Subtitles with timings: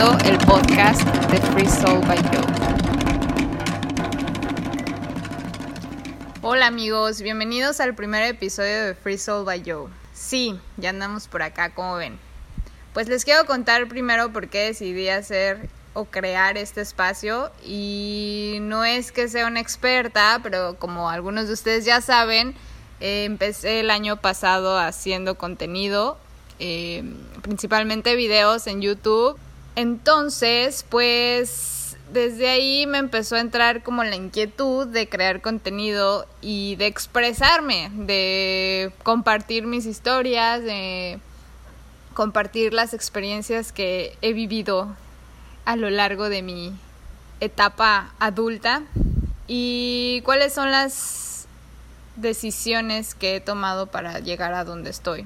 [0.00, 2.46] el podcast de Free Soul by Joe.
[6.40, 9.90] Hola amigos, bienvenidos al primer episodio de Free Soul by Joe.
[10.14, 12.18] Sí, ya andamos por acá, como ven.
[12.94, 18.86] Pues les quiero contar primero por qué decidí hacer o crear este espacio y no
[18.86, 22.54] es que sea una experta, pero como algunos de ustedes ya saben,
[23.00, 26.16] eh, empecé el año pasado haciendo contenido,
[26.58, 27.04] eh,
[27.42, 29.38] principalmente videos en YouTube.
[29.76, 36.76] Entonces, pues desde ahí me empezó a entrar como la inquietud de crear contenido y
[36.76, 41.20] de expresarme, de compartir mis historias, de
[42.14, 44.88] compartir las experiencias que he vivido
[45.64, 46.72] a lo largo de mi
[47.38, 48.82] etapa adulta
[49.46, 51.46] y cuáles son las
[52.16, 55.24] decisiones que he tomado para llegar a donde estoy.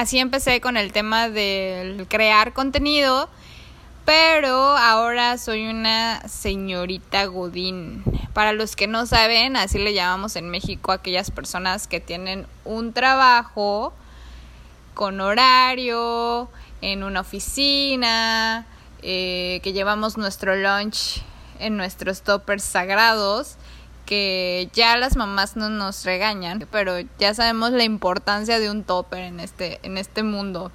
[0.00, 3.28] Así empecé con el tema del crear contenido,
[4.06, 8.02] pero ahora soy una señorita Godín.
[8.32, 12.46] Para los que no saben, así le llamamos en México a aquellas personas que tienen
[12.64, 13.92] un trabajo
[14.94, 16.48] con horario,
[16.80, 18.64] en una oficina,
[19.02, 21.20] eh, que llevamos nuestro lunch
[21.58, 23.58] en nuestros toppers sagrados,
[24.10, 29.20] que ya las mamás no nos regañan, pero ya sabemos la importancia de un topper
[29.20, 30.72] en este, en este mundo.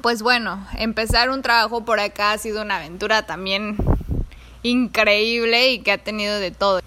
[0.00, 3.76] Pues bueno, empezar un trabajo por acá ha sido una aventura también
[4.62, 6.78] increíble y que ha tenido de todo.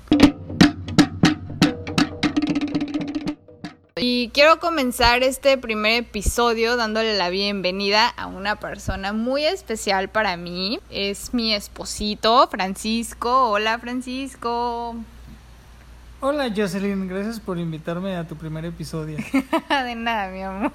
[3.97, 10.38] Y quiero comenzar este primer episodio dándole la bienvenida a una persona muy especial para
[10.38, 10.80] mí.
[10.89, 13.50] Es mi esposito, Francisco.
[13.50, 14.95] Hola, Francisco.
[16.22, 17.06] Hola, Jocelyn.
[17.09, 19.17] Gracias por invitarme a tu primer episodio.
[19.69, 20.72] De nada, mi amor.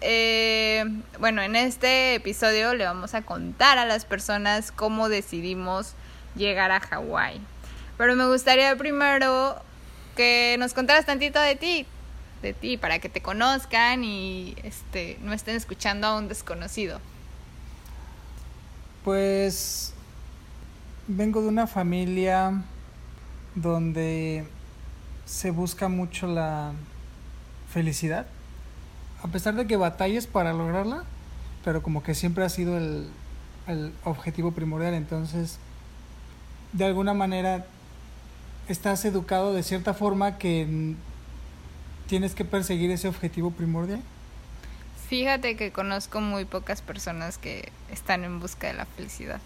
[0.00, 0.84] Eh,
[1.20, 5.92] bueno, en este episodio le vamos a contar a las personas cómo decidimos
[6.34, 7.40] llegar a Hawái.
[7.96, 9.62] Pero me gustaría primero
[10.14, 11.86] que nos contaras tantito de ti,
[12.42, 17.00] de ti, para que te conozcan y este, no estén escuchando a un desconocido.
[19.04, 19.92] Pues
[21.06, 22.62] vengo de una familia
[23.54, 24.46] donde
[25.26, 26.72] se busca mucho la
[27.72, 28.26] felicidad,
[29.22, 31.04] a pesar de que batalles para lograrla,
[31.64, 33.08] pero como que siempre ha sido el,
[33.66, 35.58] el objetivo primordial, entonces
[36.72, 37.66] de alguna manera
[38.68, 40.94] estás educado de cierta forma que
[42.06, 44.00] tienes que perseguir ese objetivo primordial?
[45.08, 49.40] Fíjate que conozco muy pocas personas que están en busca de la felicidad.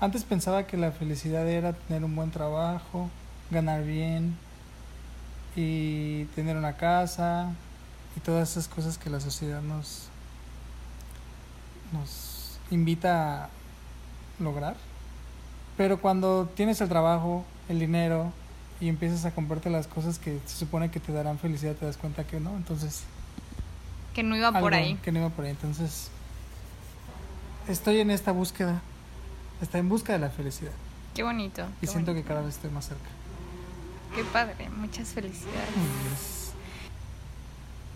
[0.00, 3.10] Antes pensaba que la felicidad era tener un buen trabajo,
[3.50, 4.36] ganar bien
[5.54, 7.52] y tener una casa
[8.16, 10.08] y todas esas cosas que la sociedad nos
[11.92, 13.48] nos invita a
[14.38, 14.76] lograr.
[15.76, 18.32] Pero cuando tienes el trabajo, el dinero
[18.80, 21.96] y empiezas a comprarte las cosas que se supone que te darán felicidad, te das
[21.96, 23.04] cuenta que no, entonces...
[24.14, 24.96] Que no iba por ahí.
[24.96, 26.10] Que no iba por ahí, entonces...
[27.68, 28.80] Estoy en esta búsqueda,
[29.62, 30.72] está en busca de la felicidad.
[31.14, 31.64] Qué bonito.
[31.80, 33.08] Y siento que cada vez estoy más cerca.
[34.14, 36.52] Qué padre, muchas felicidades.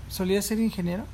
[0.09, 1.05] Solía ser ingeniero.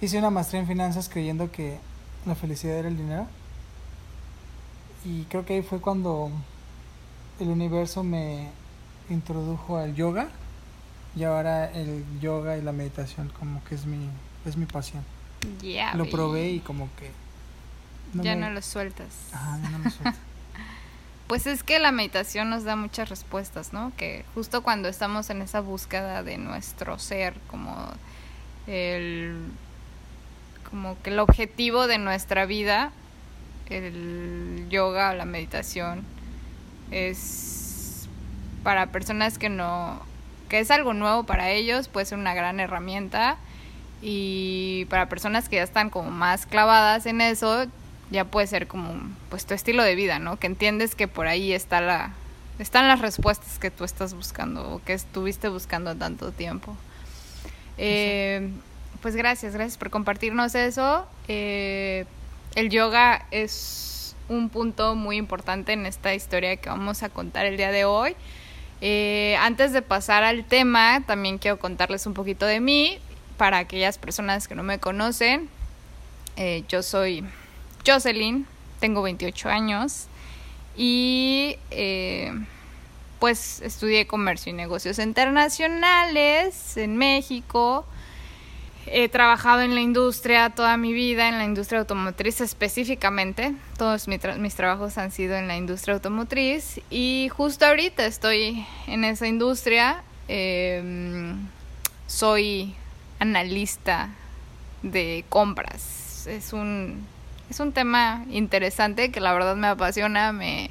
[0.00, 1.78] Hice una maestría en finanzas creyendo que
[2.24, 3.26] la felicidad era el dinero.
[5.04, 6.30] Y creo que ahí fue cuando
[7.40, 8.48] el universo me
[9.08, 10.28] introdujo al yoga
[11.16, 14.08] y ahora el yoga y la meditación como que es mi
[14.46, 15.04] es mi pasión.
[15.94, 17.10] lo probé y como que
[18.14, 19.08] ya no lo sueltas.
[19.32, 20.18] Ajá, ya no lo suelto.
[21.28, 23.92] pues es que la meditación nos da muchas respuestas, ¿no?
[23.96, 27.88] Que justo cuando estamos en esa búsqueda de nuestro ser, como
[28.66, 29.36] el
[30.70, 32.92] como que el objetivo de nuestra vida,
[33.68, 36.04] el yoga o la meditación
[36.90, 38.08] es
[38.62, 40.00] para personas que no
[40.48, 43.36] que es algo nuevo para ellos, puede ser una gran herramienta
[44.02, 47.66] y para personas que ya están como más clavadas en eso,
[48.10, 48.94] ya puede ser como
[49.28, 50.38] pues tu estilo de vida, ¿no?
[50.38, 52.12] Que entiendes que por ahí está la
[52.58, 56.76] están las respuestas que tú estás buscando o que estuviste buscando tanto tiempo.
[57.78, 58.50] Eh,
[59.00, 61.06] pues gracias, gracias por compartirnos eso.
[61.28, 62.04] Eh,
[62.54, 63.99] el yoga es
[64.30, 68.14] un punto muy importante en esta historia que vamos a contar el día de hoy.
[68.80, 72.98] Eh, antes de pasar al tema, también quiero contarles un poquito de mí
[73.36, 75.50] para aquellas personas que no me conocen.
[76.36, 77.24] Eh, yo soy
[77.84, 78.46] Jocelyn,
[78.78, 80.06] tengo 28 años
[80.76, 82.32] y eh,
[83.18, 87.84] pues estudié comercio y negocios internacionales en México.
[88.86, 93.54] He trabajado en la industria toda mi vida, en la industria automotriz específicamente.
[93.76, 99.26] Todos mis trabajos han sido en la industria automotriz y justo ahorita estoy en esa
[99.26, 100.02] industria.
[100.28, 101.46] Em,
[102.06, 102.74] soy
[103.18, 104.10] analista
[104.82, 106.26] de compras.
[106.26, 107.06] Es un,
[107.50, 110.70] es un tema interesante que la verdad me apasiona, me,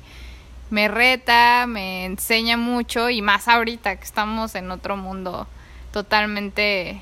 [0.70, 5.48] me reta, me enseña mucho y más ahorita que estamos en otro mundo
[5.92, 7.02] totalmente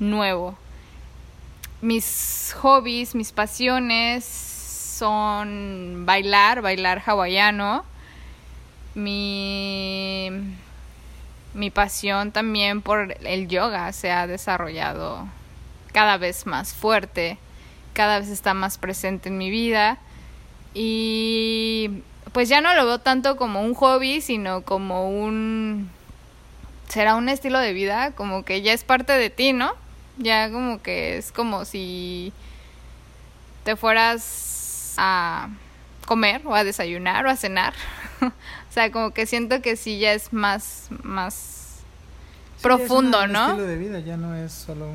[0.00, 0.56] nuevo.
[1.80, 7.84] Mis hobbies, mis pasiones son bailar, bailar hawaiano.
[8.94, 10.30] Mi,
[11.54, 15.28] mi pasión también por el yoga se ha desarrollado
[15.92, 17.38] cada vez más fuerte,
[17.92, 19.98] cada vez está más presente en mi vida
[20.74, 25.90] y pues ya no lo veo tanto como un hobby, sino como un
[26.88, 29.72] será un estilo de vida, como que ya es parte de ti, ¿no?
[30.20, 32.32] Ya como que es como si
[33.64, 35.48] te fueras a
[36.06, 37.74] comer o a desayunar o a cenar.
[38.22, 41.80] o sea, como que siento que sí ya es más más
[42.62, 44.90] profundo, es un estilo de vida, ya no es solo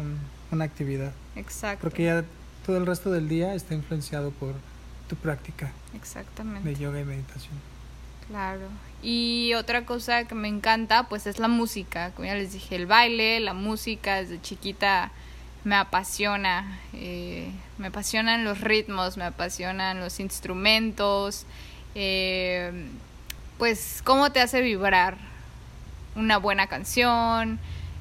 [0.51, 1.11] una actividad.
[1.35, 1.81] Exacto.
[1.81, 2.23] Porque ya
[2.65, 4.53] todo el resto del día está influenciado por
[5.07, 5.71] tu práctica.
[5.93, 6.67] Exactamente.
[6.67, 7.53] De yoga y meditación.
[8.27, 8.67] Claro.
[9.07, 12.09] Y otra cosa que me encanta, pues es la música.
[12.15, 15.11] Como ya les dije, el baile, la música, desde chiquita
[15.63, 16.79] me apasiona.
[16.91, 21.45] Eh, me apasionan los ritmos, me apasionan los instrumentos.
[21.93, 22.71] Eh,
[23.59, 25.17] pues cómo te hace vibrar
[26.15, 27.59] una buena canción,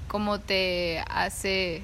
[0.08, 1.82] cómo te hace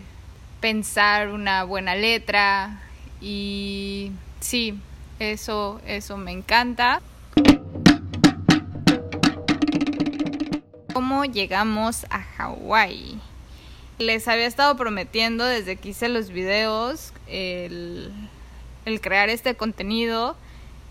[0.62, 2.80] pensar una buena letra.
[3.20, 4.80] Y sí,
[5.18, 7.02] eso, eso me encanta.
[10.92, 13.20] ¿Cómo llegamos a Hawái?
[13.98, 18.12] Les había estado prometiendo desde que hice los videos el,
[19.00, 20.36] crear este contenido,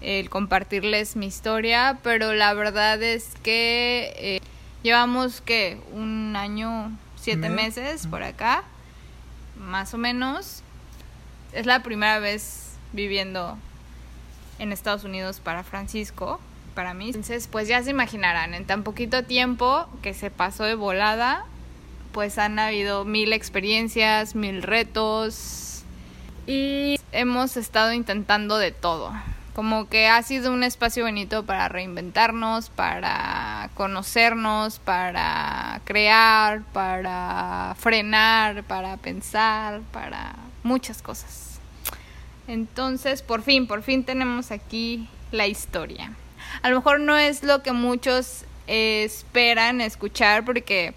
[0.01, 4.41] el compartirles mi historia, pero la verdad es que eh,
[4.83, 8.63] llevamos que un año, siete meses por acá,
[9.57, 10.63] más o menos.
[11.51, 13.57] Es la primera vez viviendo
[14.59, 16.39] en Estados Unidos para Francisco,
[16.79, 21.45] Entonces, pues ya se imaginarán, en tan poquito tiempo que se pasó de volada,
[22.11, 25.83] pues han habido mil experiencias, mil retos
[26.47, 29.11] y hemos estado intentando de todo.
[29.53, 38.63] Como que ha sido un espacio bonito para reinventarnos, para conocernos, para crear, para frenar,
[38.63, 41.59] para pensar, para muchas cosas.
[42.47, 46.13] Entonces, por fin, por fin tenemos aquí la historia.
[46.61, 50.93] A lo mejor no es lo que muchos esperan escuchar porque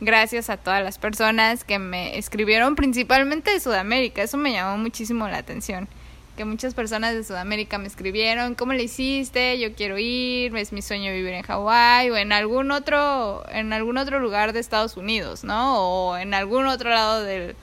[0.00, 5.28] gracias a todas las personas que me escribieron principalmente de Sudamérica, eso me llamó muchísimo
[5.28, 5.88] la atención.
[6.36, 9.58] Que muchas personas de Sudamérica me escribieron, ¿cómo le hiciste?
[9.58, 13.98] Yo quiero ir, es mi sueño vivir en Hawái o en algún otro en algún
[13.98, 15.78] otro lugar de Estados Unidos, ¿no?
[15.78, 17.56] O en algún otro lado del,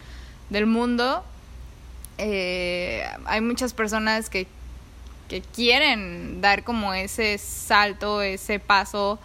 [0.49, 1.23] del mundo
[2.17, 4.47] eh, hay muchas personas que,
[5.27, 9.19] que quieren dar como ese salto, ese paso,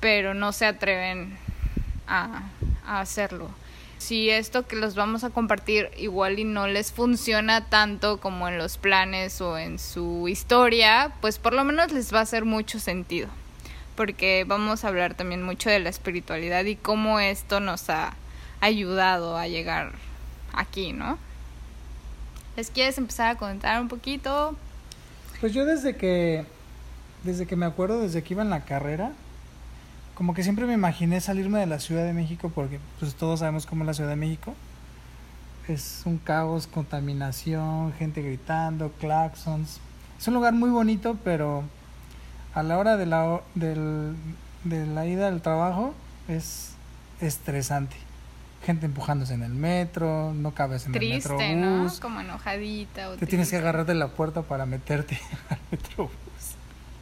[0.00, 1.36] pero no se atreven
[2.06, 2.42] a,
[2.86, 3.50] a hacerlo.
[3.98, 8.58] Si esto que los vamos a compartir igual y no les funciona tanto como en
[8.58, 12.78] los planes o en su historia, pues por lo menos les va a hacer mucho
[12.78, 13.28] sentido.
[13.96, 18.14] Porque vamos a hablar también mucho de la espiritualidad y cómo esto nos ha
[18.60, 19.92] ayudado a llegar
[20.52, 21.18] aquí, ¿no?
[22.56, 24.56] ¿Les quieres empezar a contar un poquito?
[25.44, 26.46] Pues yo desde que,
[27.22, 29.12] desde que me acuerdo, desde que iba en la carrera,
[30.14, 33.66] como que siempre me imaginé salirme de la Ciudad de México porque pues todos sabemos
[33.66, 34.54] cómo es la Ciudad de México.
[35.68, 39.80] Es un caos, contaminación, gente gritando, claxons.
[40.18, 41.62] Es un lugar muy bonito, pero
[42.54, 45.92] a la hora de la, de la ida al trabajo
[46.26, 46.70] es
[47.20, 48.03] estresante
[48.64, 51.92] gente empujándose en el metro, no cabes en el metro ¿no?
[52.00, 53.16] Como enojadita.
[53.16, 55.18] te tienes que agarrar de la puerta para meterte
[55.50, 56.12] al metrobús.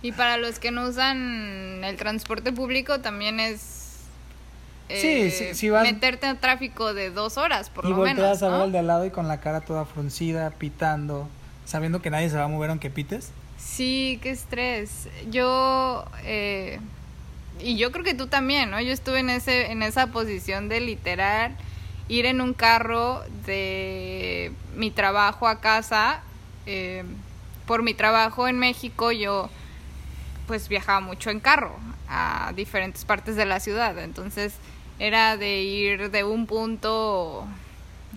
[0.02, 4.00] Y para los que no usan el transporte público también es...
[4.88, 5.84] sí, sí, sí vas...
[5.84, 8.18] Meterte en tráfico de dos horas, por lo menos.
[8.18, 11.28] Y volteas a ver al de al lado y con la cara toda fruncida, pitando,
[11.64, 13.30] sabiendo que nadie se va a mover aunque pites.
[13.58, 15.08] Sí, qué estrés.
[15.30, 16.04] Yo...
[16.24, 16.80] Eh
[17.60, 18.80] y yo creo que tú también, ¿no?
[18.80, 21.56] Yo estuve en, ese, en esa posición de literal
[22.08, 26.22] ir en un carro de mi trabajo a casa.
[26.66, 27.04] Eh,
[27.66, 29.48] por mi trabajo en México yo
[30.46, 31.74] pues viajaba mucho en carro.
[32.08, 33.98] a diferentes partes de la ciudad.
[33.98, 34.54] Entonces
[34.98, 37.46] era de ir de un punto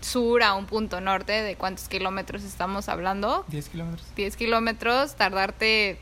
[0.02, 3.46] sur a un punto norte, de cuántos kilómetros estamos hablando.
[3.48, 4.08] 10 kilómetros.
[4.16, 5.98] 10 kilómetros, tardarte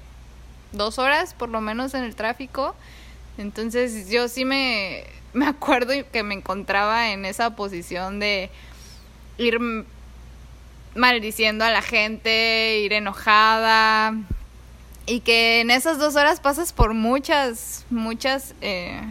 [0.72, 2.76] dos horas por lo menos en el tráfico.
[3.38, 8.50] Entonces yo sí me, me acuerdo que me encontraba en esa posición de
[9.38, 9.60] ir
[10.96, 14.14] maldiciendo a la gente, ir enojada.
[15.06, 19.02] Y que en esas dos horas pasas por muchas, muchas, eh,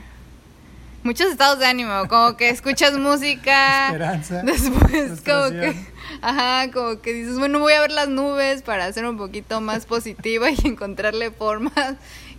[1.02, 2.08] muchos estados de ánimo.
[2.08, 3.86] Como que escuchas música.
[3.86, 4.42] Esperanza.
[4.42, 5.74] Después, como que.
[6.20, 9.86] Ajá, como que dices, bueno, voy a ver las nubes para ser un poquito más
[9.86, 11.96] positiva y encontrarle formas.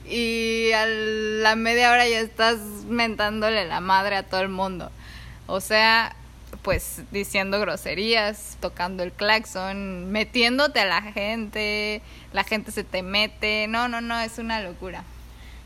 [0.09, 4.91] Y a la media hora ya estás mentándole la madre a todo el mundo.
[5.47, 6.15] O sea,
[6.61, 13.67] pues diciendo groserías, tocando el claxon, metiéndote a la gente, la gente se te mete.
[13.67, 15.03] No, no, no, es una locura.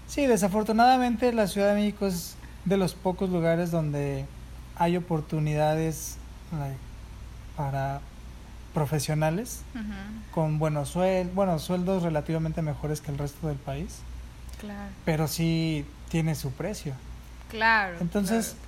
[0.07, 4.25] Sí, desafortunadamente la Ciudad de México es de los pocos lugares donde
[4.75, 6.17] hay oportunidades
[7.55, 7.99] para
[8.73, 9.61] profesionales
[10.31, 13.99] con buenos sueldos, bueno, sueldos relativamente mejores que el resto del país,
[14.59, 14.89] Claro.
[15.05, 16.93] pero sí tiene su precio.
[17.49, 17.97] Claro.
[18.01, 18.67] Entonces, claro,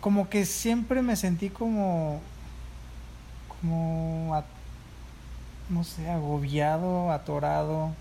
[0.00, 2.20] Como que siempre me sentí como
[3.60, 4.44] como a-
[5.70, 7.94] no sé, agobiado, atorado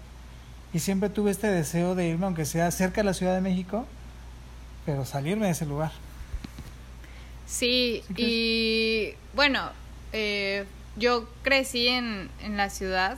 [0.73, 3.85] y siempre tuve este deseo de irme aunque sea cerca de la Ciudad de México,
[4.85, 5.91] pero salirme de ese lugar.
[7.45, 9.69] Sí, y bueno,
[10.11, 10.65] eh,
[10.97, 13.17] yo crecí en, en la ciudad,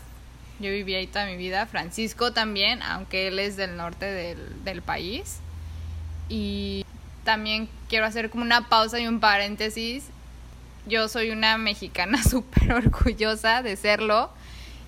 [0.60, 4.82] yo viví ahí toda mi vida, Francisco también, aunque él es del norte del, del
[4.82, 5.40] país.
[6.30, 6.86] Y
[7.24, 10.06] también quiero hacer como una pausa y un paréntesis.
[10.88, 14.30] Yo soy una mexicana súper orgullosa de serlo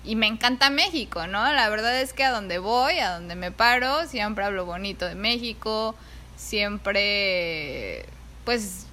[0.04, 1.52] y me encanta México, ¿no?
[1.52, 5.14] La verdad es que a donde voy, a donde me paro, siempre hablo bonito de
[5.14, 5.94] México,
[6.36, 8.06] siempre,
[8.44, 8.86] pues,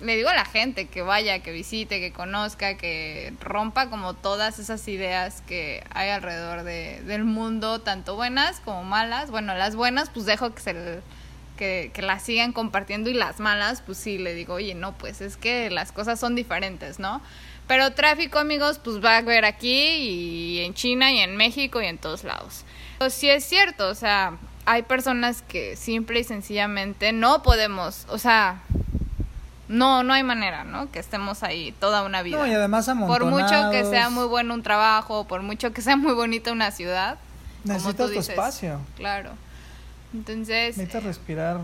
[0.00, 4.58] le digo a la gente que vaya, que visite, que conozca, que rompa como todas
[4.58, 9.30] esas ideas que hay alrededor de, del mundo, tanto buenas como malas.
[9.30, 11.00] Bueno, las buenas, pues dejo que se
[11.56, 15.20] que, que las sigan compartiendo y las malas, pues sí, le digo, oye, no, pues
[15.20, 17.20] es que las cosas son diferentes, ¿no?
[17.66, 21.86] Pero tráfico, amigos, pues va a haber aquí y en China y en México y
[21.86, 22.64] en todos lados.
[22.98, 28.18] Pues sí es cierto, o sea, hay personas que simple y sencillamente no podemos, o
[28.18, 28.62] sea,
[29.70, 30.90] no, no hay manera, ¿no?
[30.90, 32.38] Que estemos ahí toda una vida.
[32.38, 35.80] No, y además por mucho que amontonados, sea muy bueno un trabajo, por mucho que
[35.80, 37.18] sea muy bonita una ciudad,
[37.62, 39.30] como necesitas tu espacio, claro.
[40.12, 41.60] Entonces, necesitas respirar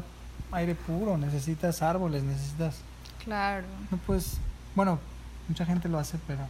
[0.52, 2.76] aire puro, necesitas árboles, necesitas
[3.24, 3.66] claro.
[3.90, 4.38] no puedes,
[4.76, 5.00] bueno,
[5.48, 6.46] mucha gente lo hace, pero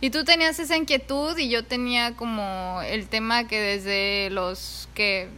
[0.00, 5.28] Y tú tenías esa inquietud y yo tenía como el tema que desde los que,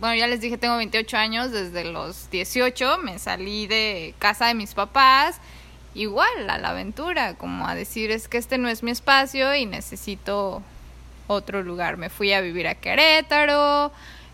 [0.00, 4.54] bueno, ya les dije, tengo 28 años, desde los 18 me salí de casa de
[4.54, 5.40] mis papás,
[5.94, 9.66] igual a la aventura, como a decir, es que este no es mi espacio y
[9.66, 10.62] necesito
[11.26, 11.96] otro lugar.
[11.96, 13.92] Me fui a vivir a Querétaro,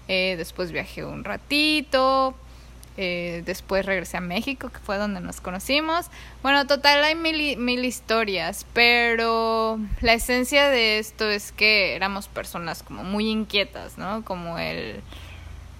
[0.08, 2.34] eh, después viajé un ratito,
[3.00, 6.06] eh, después regresé a México, que fue donde nos conocimos.
[6.42, 12.82] Bueno, total, hay mil, mil historias, pero la esencia de esto es que éramos personas
[12.82, 14.24] como muy inquietas, ¿no?
[14.24, 15.00] Como el...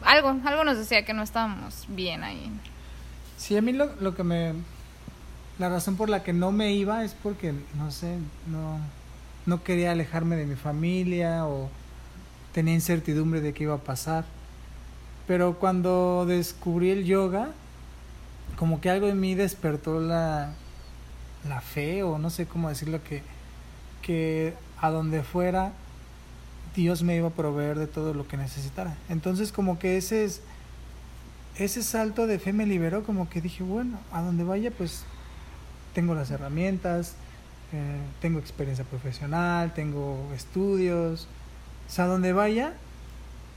[0.02, 2.50] Algo, algo nos decía que no estábamos bien ahí.
[3.36, 4.54] Sí, a mí lo, lo que me...
[5.58, 8.78] La razón por la que no me iba es porque, no sé, no,
[9.44, 11.68] no quería alejarme de mi familia o
[12.52, 14.24] tenía incertidumbre de qué iba a pasar.
[15.26, 17.48] Pero cuando descubrí el yoga,
[18.56, 20.52] como que algo en mí despertó la,
[21.48, 23.22] la fe o no sé cómo decirlo, que,
[24.00, 25.72] que a donde fuera
[26.74, 28.96] Dios me iba a proveer de todo lo que necesitara.
[29.08, 30.42] Entonces como que ese es
[31.58, 35.02] ese salto de fe me liberó, como que dije, bueno, a donde vaya, pues
[35.92, 37.14] tengo las herramientas,
[37.72, 41.26] eh, tengo experiencia profesional, tengo estudios.
[41.88, 42.74] O sea, a donde vaya,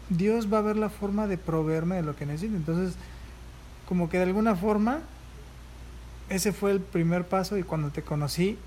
[0.10, 2.56] Dios va a ver la forma de proveerme de lo que necesito.
[2.56, 2.96] Entonces,
[3.88, 5.02] como que de alguna forma,
[6.30, 8.58] ese fue el primer paso y cuando te conocí,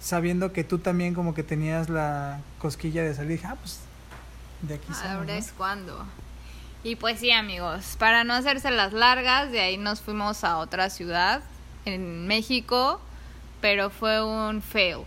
[0.00, 3.80] sabiendo que tú también como que tenías la cosquilla de salir, dije, ah, pues
[4.62, 5.32] de aquí somos, Ahora ¿no?
[5.32, 6.06] es cuando.
[6.82, 10.88] Y pues sí, amigos, para no hacerse las largas, de ahí nos fuimos a otra
[10.88, 11.42] ciudad
[11.84, 13.00] en México,
[13.60, 15.00] pero fue un fail.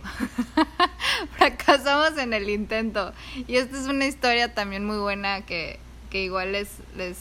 [1.36, 3.12] Fracasamos en el intento.
[3.48, 7.18] Y esta es una historia también muy buena que, que igual les, les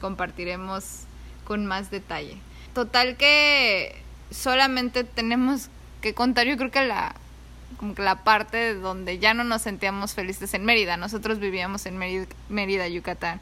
[0.00, 1.04] compartiremos
[1.44, 2.38] con más detalle.
[2.74, 4.02] Total que
[4.32, 5.68] solamente tenemos
[6.02, 7.14] que contar, yo creo que la,
[7.78, 10.96] como que la parte donde ya no nos sentíamos felices en Mérida.
[10.96, 13.40] Nosotros vivíamos en Mérida, Mérida, Yucatán.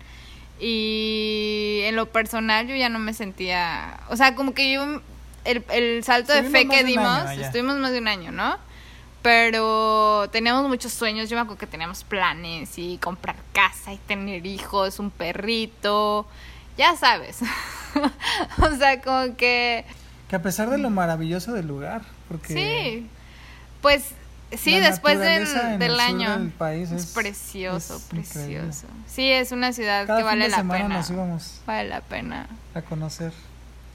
[0.61, 5.01] Y en lo personal yo ya no me sentía, o sea, como que yo,
[5.45, 8.57] el, el salto de fe que dimos, estuvimos más de un año, ¿no?
[9.23, 14.47] Pero teníamos muchos sueños, yo me acuerdo que teníamos planes y comprar casa y tener
[14.47, 16.27] hijos, un perrito,
[16.77, 17.41] ya sabes.
[18.63, 19.85] o sea, como que...
[20.29, 22.55] Que a pesar de lo maravilloso del lugar, porque...
[22.55, 23.09] Sí,
[23.83, 24.05] pues
[24.57, 26.53] sí, después del año.
[26.71, 28.87] es, precioso, precioso.
[29.09, 31.05] Sí, es una ciudad que vale la pena.
[31.67, 32.47] Vale la pena.
[32.75, 33.33] A conocer.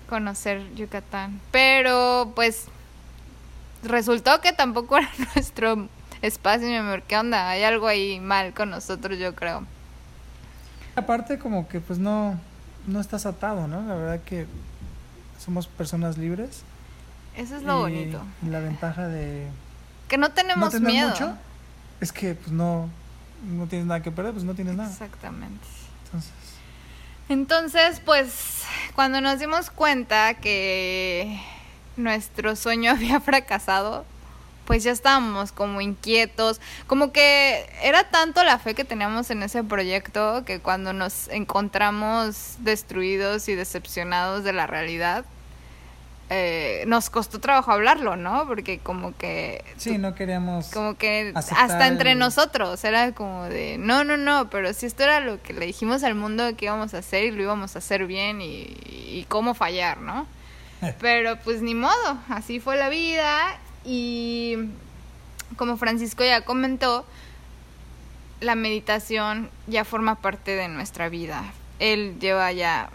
[0.09, 1.39] Conocer Yucatán.
[1.51, 2.65] Pero pues
[3.83, 5.87] resultó que tampoco era nuestro
[6.21, 7.03] espacio, mi amor.
[7.03, 7.49] ¿Qué onda?
[7.49, 9.63] Hay algo ahí mal con nosotros, yo creo.
[10.97, 12.37] Aparte como que pues no,
[12.85, 13.81] no estás atado, ¿no?
[13.81, 14.45] La verdad que
[15.39, 16.63] somos personas libres.
[17.37, 18.21] Eso es lo bonito.
[18.49, 19.47] La ventaja de...
[20.07, 21.09] Que no tenemos miedo.
[21.09, 21.37] Mucho,
[21.99, 22.89] es que pues no,
[23.43, 24.89] no tienes nada que perder, pues no tienes nada.
[24.89, 25.65] Exactamente.
[26.05, 26.31] Entonces...
[27.27, 28.63] Entonces, pues,
[28.93, 31.41] cuando nos dimos cuenta que
[31.97, 34.05] nuestro sueño había fracasado,
[34.65, 39.63] pues ya estábamos como inquietos, como que era tanto la fe que teníamos en ese
[39.63, 45.25] proyecto que cuando nos encontramos destruidos y decepcionados de la realidad,
[46.29, 48.47] eh, nos costó trabajo hablarlo, ¿no?
[48.47, 49.63] Porque como que...
[49.77, 50.69] Sí, no queríamos...
[50.69, 55.19] Como que hasta entre nosotros era como de, no, no, no, pero si esto era
[55.19, 58.07] lo que le dijimos al mundo que íbamos a hacer y lo íbamos a hacer
[58.07, 60.27] bien y, y cómo fallar, ¿no?
[60.99, 64.55] Pero pues ni modo, así fue la vida y
[65.57, 67.05] como Francisco ya comentó,
[68.41, 71.43] la meditación ya forma parte de nuestra vida.
[71.79, 72.89] Él lleva ya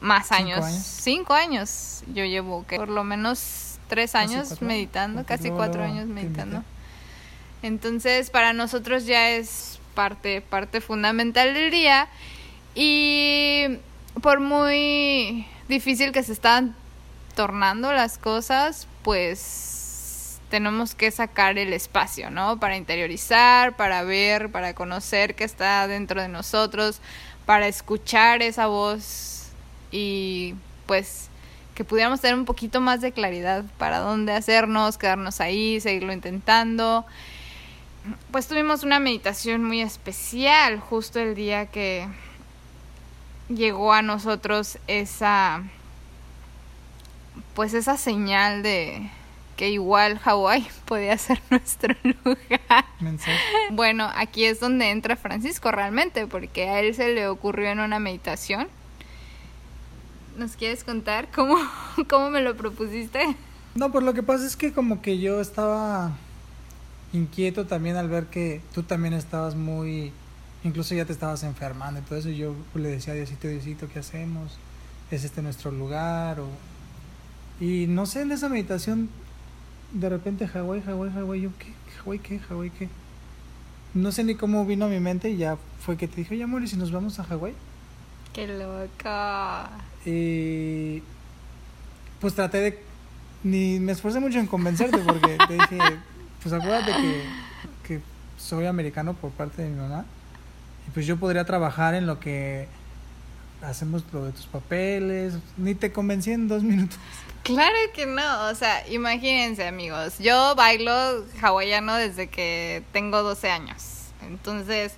[0.00, 2.02] más años, cinco años.
[2.14, 6.64] Yo llevo que por lo menos tres años meditando, casi cuatro años meditando.
[7.62, 12.08] Entonces para nosotros ya es parte, parte fundamental del día
[12.74, 13.78] y
[14.22, 16.74] por muy difícil que se están
[17.34, 22.58] tornando las cosas, pues tenemos que sacar el espacio, ¿no?
[22.58, 27.00] Para interiorizar, para ver, para conocer qué está dentro de nosotros,
[27.46, 29.39] para escuchar esa voz
[29.90, 30.54] y
[30.86, 31.28] pues
[31.74, 37.06] que pudiéramos tener un poquito más de claridad para dónde hacernos, quedarnos ahí, seguirlo intentando.
[38.30, 42.06] Pues tuvimos una meditación muy especial justo el día que
[43.48, 45.62] llegó a nosotros esa
[47.54, 49.10] pues esa señal de
[49.56, 52.86] que igual Hawái podía ser nuestro lugar.
[53.70, 57.98] Bueno, aquí es donde entra Francisco realmente, porque a él se le ocurrió en una
[57.98, 58.68] meditación.
[60.40, 61.58] ¿Nos quieres contar cómo,
[62.08, 63.36] cómo me lo propusiste?
[63.74, 66.12] No, pues lo que pasa es que como que yo estaba
[67.12, 70.14] inquieto también al ver que tú también estabas muy
[70.64, 73.98] incluso ya te estabas enfermando y todo eso, yo le decía a Diosito, Diosito, ¿qué
[73.98, 74.56] hacemos?
[75.10, 76.40] ¿Es este nuestro lugar?
[76.40, 76.48] O...
[77.60, 79.10] Y no sé, en esa meditación,
[79.92, 81.74] de repente Hawái, Hawái, Hawái, yo, ¿qué?
[81.98, 82.38] ¿Hawái qué?
[82.38, 82.88] ¿Hawái qué?
[83.92, 86.44] No sé ni cómo vino a mi mente y ya fue que te dije, oye
[86.44, 87.52] amor, ¿y si nos vamos a Hawái?
[88.32, 89.89] ¡Qué loca!
[90.04, 91.02] Y
[92.20, 92.82] pues traté de,
[93.42, 95.78] ni me esforcé mucho en convencerte porque te dije,
[96.42, 97.22] pues acuérdate que,
[97.86, 98.00] que
[98.38, 100.04] soy americano por parte de mi mamá
[100.92, 102.68] pues yo podría trabajar en lo que
[103.62, 105.34] hacemos lo de tus papeles.
[105.56, 106.98] Ni te convencí en dos minutos.
[107.42, 114.08] Claro que no, o sea, imagínense amigos, yo bailo hawaiano desde que tengo 12 años.
[114.22, 114.92] Entonces,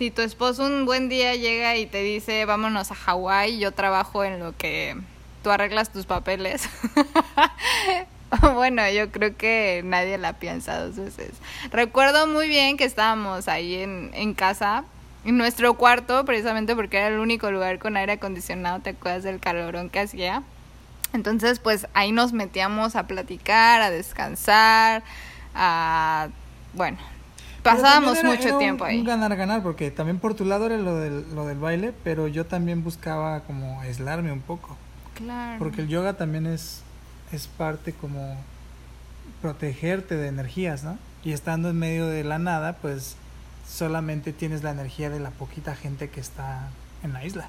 [0.00, 4.24] si tu esposo un buen día llega y te dice vámonos a Hawái, yo trabajo
[4.24, 4.96] en lo que
[5.42, 6.70] tú arreglas tus papeles.
[8.54, 11.32] bueno, yo creo que nadie la piensa dos veces.
[11.70, 14.84] Recuerdo muy bien que estábamos ahí en, en casa
[15.26, 19.38] en nuestro cuarto, precisamente porque era el único lugar con aire acondicionado, te acuerdas del
[19.38, 20.42] calorón que hacía.
[21.12, 25.02] Entonces, pues ahí nos metíamos a platicar, a descansar,
[25.54, 26.28] a...
[26.72, 26.96] Bueno,
[27.62, 29.00] pasábamos mucho tiempo ahí.
[29.00, 32.26] Un ganar, ganar, porque también por tu lado era lo del, lo del baile, pero
[32.28, 34.76] yo también buscaba como aislarme un poco.
[35.14, 35.58] Claro.
[35.58, 36.82] Porque el yoga también es,
[37.32, 38.36] es parte como
[39.42, 40.98] protegerte de energías, ¿no?
[41.24, 43.16] Y estando en medio de la nada, pues
[43.68, 46.68] solamente tienes la energía de la poquita gente que está
[47.02, 47.48] en la isla.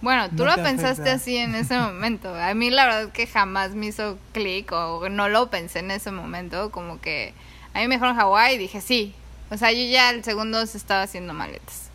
[0.00, 2.34] Bueno, tú lo pensaste así en ese momento.
[2.34, 6.10] A mí la verdad que jamás me hizo clic o no lo pensé en ese
[6.10, 6.70] momento.
[6.70, 7.34] Como que
[7.72, 9.14] a mí me dijeron Hawái y dije sí.
[9.52, 11.90] O sea, yo ya el segundo se estaba haciendo maletas.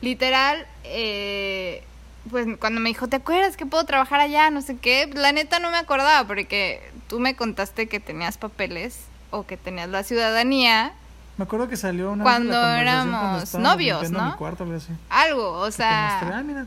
[0.00, 1.84] Literal, eh,
[2.30, 4.50] pues cuando me dijo, ¿te acuerdas que puedo trabajar allá?
[4.50, 5.08] No sé qué.
[5.14, 8.98] La neta no me acordaba porque tú me contaste que tenías papeles
[9.30, 10.92] o que tenías la ciudadanía.
[11.36, 14.26] Me acuerdo que salió una Cuando éramos cuando novios, ¿no?
[14.26, 14.92] mi cuarto, algo así.
[15.08, 16.66] Algo, o mostré, ah, sea, mira.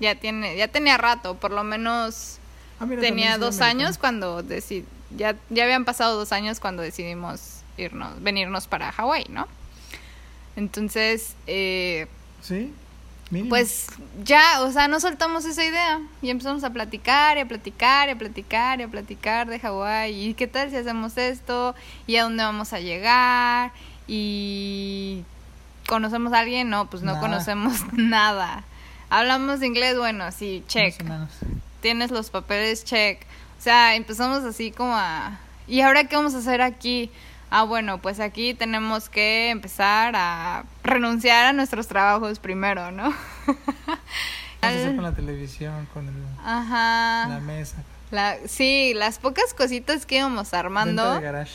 [0.00, 2.38] ya tiene, ya tenía rato, por lo menos
[2.80, 4.84] Ah, mira, tenía dos años cuando decidí,
[5.16, 9.46] ya, ya habían pasado dos años cuando decidimos irnos, venirnos para Hawái, ¿no?
[10.56, 12.06] Entonces, eh,
[12.42, 12.72] Sí,
[13.30, 13.48] mínimo.
[13.50, 13.86] pues
[14.24, 18.12] ya, o sea, no soltamos esa idea y empezamos a platicar y a platicar y
[18.12, 21.74] a platicar y a platicar de Hawái y qué tal si hacemos esto
[22.06, 23.72] y a dónde vamos a llegar
[24.06, 25.22] y
[25.86, 27.20] conocemos a alguien, no, pues no Nada.
[27.20, 28.64] conocemos nada.
[29.10, 30.94] Hablamos inglés, bueno, sí, check.
[31.80, 33.22] Tienes los papeles, check.
[33.58, 35.38] O sea, empezamos así como a...
[35.66, 37.10] ¿Y ahora qué vamos a hacer aquí?
[37.50, 43.04] Ah, bueno, pues aquí tenemos que empezar a renunciar a nuestros trabajos primero, ¿no?
[43.46, 43.96] Vamos
[44.60, 47.26] a hacer con la televisión, con el- Ajá.
[47.28, 47.76] la mesa.
[48.10, 51.02] La- sí, las pocas cositas que íbamos armando.
[51.04, 51.52] Venta de garage.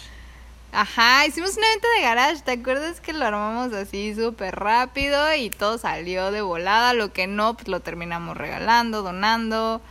[0.71, 2.41] Ajá, hicimos una venta de garage.
[2.41, 6.93] ¿Te acuerdas que lo armamos así súper rápido y todo salió de volada?
[6.93, 9.81] Lo que no, pues lo terminamos regalando, donando.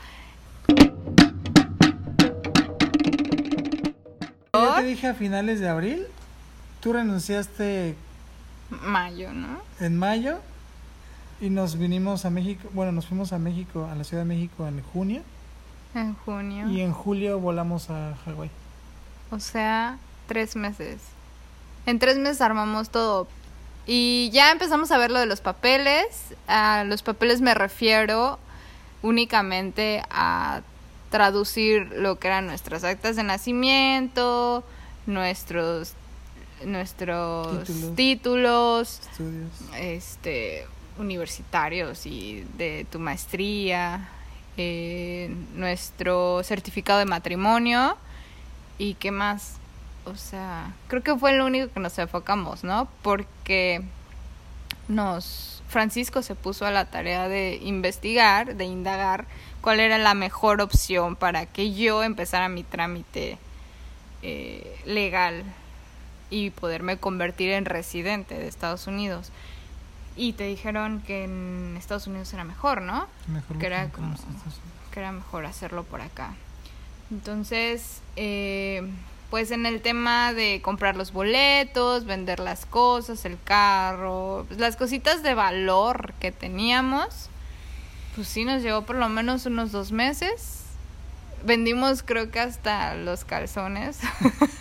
[4.54, 6.06] Yo te dije a finales de abril,
[6.80, 7.96] tú renunciaste
[8.82, 9.62] Mayo, ¿no?
[9.80, 10.40] en mayo
[11.40, 14.68] y nos vinimos a México, bueno, nos fuimos a México, a la Ciudad de México
[14.68, 15.22] en junio
[15.94, 16.68] En junio.
[16.68, 18.50] y en julio volamos a Hawái.
[19.30, 21.00] O sea, tres meses.
[21.86, 23.28] En tres meses armamos todo.
[23.86, 26.04] Y ya empezamos a ver lo de los papeles.
[26.46, 28.38] A los papeles me refiero
[29.00, 30.60] únicamente a
[31.12, 34.64] traducir lo que eran nuestras actas de nacimiento,
[35.06, 35.92] nuestros
[36.64, 39.00] nuestros Títulos.
[39.76, 40.66] este
[40.98, 44.08] universitarios y de tu maestría,
[44.56, 47.96] eh, nuestro certificado de matrimonio
[48.78, 49.56] y qué más.
[50.06, 52.88] O sea, creo que fue lo único que nos enfocamos, ¿no?
[53.02, 53.82] Porque
[54.88, 59.26] nos Francisco se puso a la tarea de investigar, de indagar
[59.62, 63.38] cuál era la mejor opción para que yo empezara mi trámite
[64.22, 65.42] eh, legal
[66.30, 69.30] y poderme convertir en residente de Estados Unidos.
[70.16, 73.06] Y te dijeron que en Estados Unidos era mejor, ¿no?
[73.28, 74.14] Mejor Que era como-
[74.92, 76.34] que era mejor hacerlo por acá.
[77.10, 78.82] Entonces, eh,
[79.30, 84.76] pues en el tema de comprar los boletos, vender las cosas, el carro, pues las
[84.76, 87.28] cositas de valor que teníamos,
[88.14, 90.60] pues sí nos llevó por lo menos unos dos meses.
[91.44, 93.98] Vendimos creo que hasta los calzones.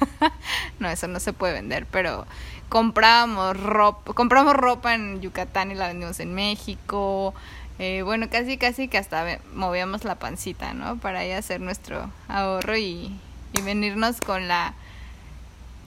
[0.79, 2.25] no, eso no se puede vender, pero
[2.69, 7.33] comprábamos ropa, compramos ropa en Yucatán y la vendimos en México.
[7.79, 10.97] Eh, bueno, casi casi que hasta movíamos la pancita, ¿no?
[10.97, 13.19] Para ahí hacer nuestro ahorro y,
[13.53, 14.73] y venirnos con la,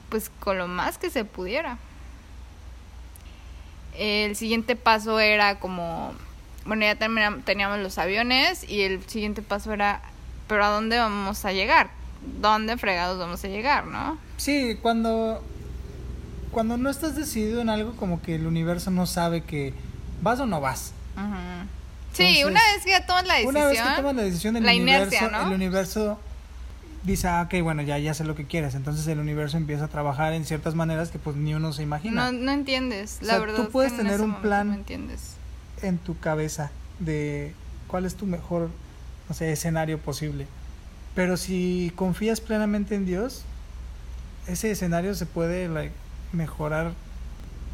[0.09, 1.77] pues con lo más que se pudiera.
[3.97, 6.13] El siguiente paso era como,
[6.65, 10.01] bueno, ya teníamos los aviones y el siguiente paso era,
[10.47, 11.89] pero ¿a dónde vamos a llegar?
[12.41, 14.17] ¿Dónde fregados vamos a llegar, no?
[14.37, 15.43] Sí, cuando
[16.51, 19.73] cuando no estás decidido en algo como que el universo no sabe que
[20.21, 20.93] vas o no vas.
[22.13, 23.55] Sí, Entonces, una vez que ya tomas la decisión.
[23.57, 25.47] Una vez que tomas la decisión, el la universo, inercia, ¿no?
[25.47, 26.19] el universo
[27.03, 28.73] dice, ah, ok, bueno, ya, ya sé lo que quieres.
[28.73, 32.31] Entonces el universo empieza a trabajar en ciertas maneras que pues ni uno se imagina.
[32.31, 33.55] No, no entiendes, O la sea, verdad.
[33.57, 34.69] tú puedes en tener un plan.
[34.69, 35.34] No entiendes.
[35.81, 37.53] En tu cabeza de
[37.87, 38.69] cuál es tu mejor,
[39.29, 40.47] no sé, escenario posible.
[41.13, 43.43] Pero si confías plenamente en Dios,
[44.47, 45.91] ese escenario se puede
[46.31, 46.93] mejorar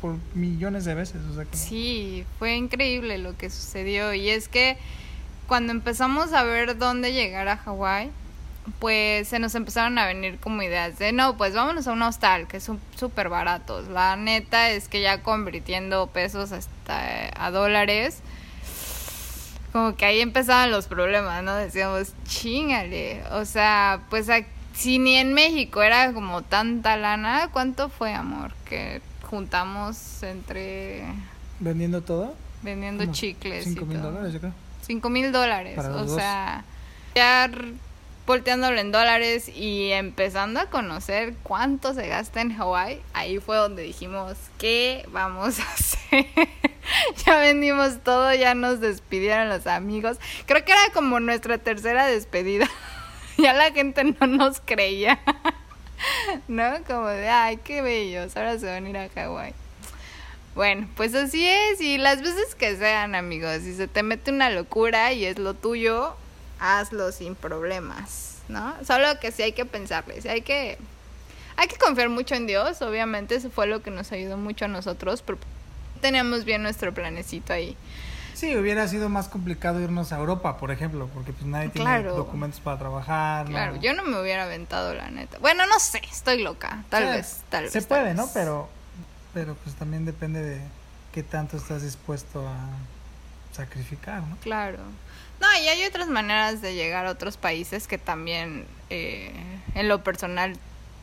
[0.01, 1.21] por millones de veces.
[1.53, 4.13] Sí, fue increíble lo que sucedió.
[4.13, 4.77] Y es que
[5.47, 8.11] cuando empezamos a ver dónde llegar a Hawái,
[8.79, 12.47] pues se nos empezaron a venir como ideas de, no, pues vámonos a un hostal,
[12.47, 13.87] que son súper baratos.
[13.87, 18.19] La neta es que ya convirtiendo pesos hasta a dólares,
[19.71, 21.55] como que ahí empezaban los problemas, ¿no?
[21.55, 23.23] Decíamos, chingale.
[23.31, 24.27] O sea, pues
[24.73, 28.53] si ni en México era como tanta lana, ¿cuánto fue, amor?
[28.65, 31.05] Que juntamos entre
[31.59, 32.35] vendiendo todo.
[32.61, 33.63] vendiendo chicles.
[33.63, 34.11] Cinco y mil todo.
[34.11, 34.53] dólares, yo creo.
[34.81, 35.75] Cinco mil dólares.
[35.75, 36.65] Para O sea,
[37.15, 37.49] ya
[38.31, 43.83] volteándolo en dólares y empezando a conocer cuánto se gasta en Hawái, ahí fue donde
[43.83, 46.27] dijimos, ¿qué vamos a hacer?
[47.25, 50.17] ya vendimos todo, ya nos despidieron los amigos.
[50.45, 52.69] Creo que era como nuestra tercera despedida.
[53.37, 55.19] ya la gente no nos creía.
[56.47, 56.71] ¿No?
[56.87, 59.53] Como de, ay, qué bellos, ahora se van a ir a Hawái.
[60.55, 64.49] Bueno, pues así es, y las veces que sean, amigos, si se te mete una
[64.49, 66.15] locura y es lo tuyo,
[66.61, 68.73] hazlo sin problemas, ¿no?
[68.85, 70.77] Solo que sí hay que pensarle, sí hay que...
[71.57, 74.67] hay que confiar mucho en Dios, obviamente, eso fue lo que nos ayudó mucho a
[74.67, 75.39] nosotros, pero
[75.99, 77.75] teníamos bien nuestro planecito ahí.
[78.33, 82.59] Sí, hubiera sido más complicado irnos a Europa, por ejemplo, porque pues nadie tiene documentos
[82.59, 83.45] para trabajar.
[83.47, 85.37] Claro, yo no me hubiera aventado, la neta.
[85.39, 87.73] Bueno, no sé, estoy loca, tal vez, tal vez.
[87.73, 88.27] Se puede, ¿no?
[88.33, 88.69] Pero,
[89.33, 90.61] pero pues también depende de
[91.11, 92.55] qué tanto estás dispuesto a
[93.55, 94.37] sacrificar, ¿no?
[94.37, 94.79] Claro.
[95.41, 99.33] No, y hay otras maneras de llegar a otros países que también, eh,
[99.73, 100.55] en lo personal,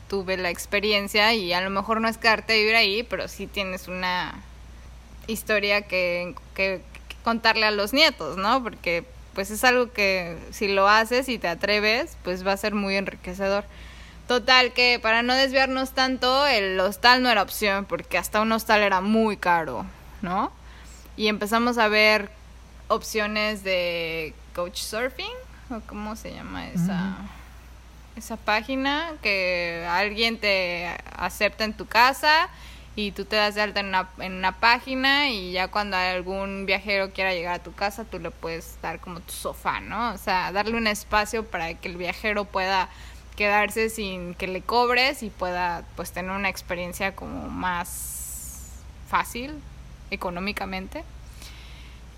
[0.07, 3.47] tuve la experiencia y a lo mejor no es quedarte a vivir ahí, pero sí
[3.47, 4.41] tienes una
[5.27, 6.81] historia que, que,
[7.21, 8.63] contarle a los nietos, ¿no?
[8.63, 12.73] Porque pues es algo que si lo haces y te atreves, pues va a ser
[12.73, 13.65] muy enriquecedor.
[14.27, 18.81] Total que para no desviarnos tanto, el hostal no era opción, porque hasta un hostal
[18.81, 19.85] era muy caro,
[20.21, 20.51] ¿no?
[21.17, 22.31] Y empezamos a ver
[22.89, 25.31] opciones de coach surfing,
[25.69, 27.15] o cómo se llama esa,
[28.17, 32.49] esa página, que alguien te acepta en tu casa
[32.95, 36.65] y tú te das de alta en una, en una página y ya cuando algún
[36.65, 40.11] viajero quiera llegar a tu casa, tú le puedes dar como tu sofá, ¿no?
[40.11, 42.89] O sea, darle un espacio para que el viajero pueda
[43.37, 48.71] quedarse sin que le cobres y pueda pues tener una experiencia como más
[49.07, 49.61] fácil
[50.11, 51.05] económicamente.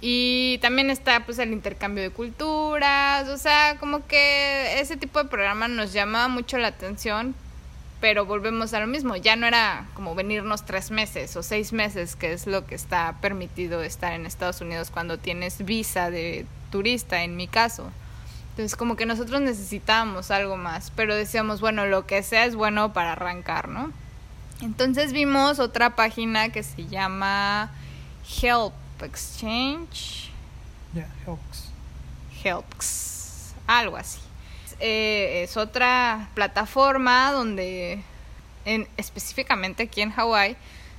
[0.01, 5.29] Y también está pues el intercambio de culturas, o sea, como que ese tipo de
[5.29, 7.35] programa nos llama mucho la atención
[8.01, 12.15] pero volvemos a lo mismo, ya no era como venirnos tres meses o seis meses,
[12.15, 17.23] que es lo que está permitido estar en Estados Unidos cuando tienes visa de turista,
[17.23, 17.91] en mi caso.
[18.49, 22.91] Entonces como que nosotros necesitábamos algo más, pero decíamos, bueno, lo que sea es bueno
[22.91, 23.93] para arrancar, ¿no?
[24.61, 27.71] Entonces vimos otra página que se llama
[28.41, 30.29] Help Exchange.
[30.93, 31.71] Yeah, Helps.
[32.43, 34.19] Helps, algo así.
[34.79, 38.01] Eh, es otra plataforma donde
[38.65, 40.57] en, específicamente aquí en Hawái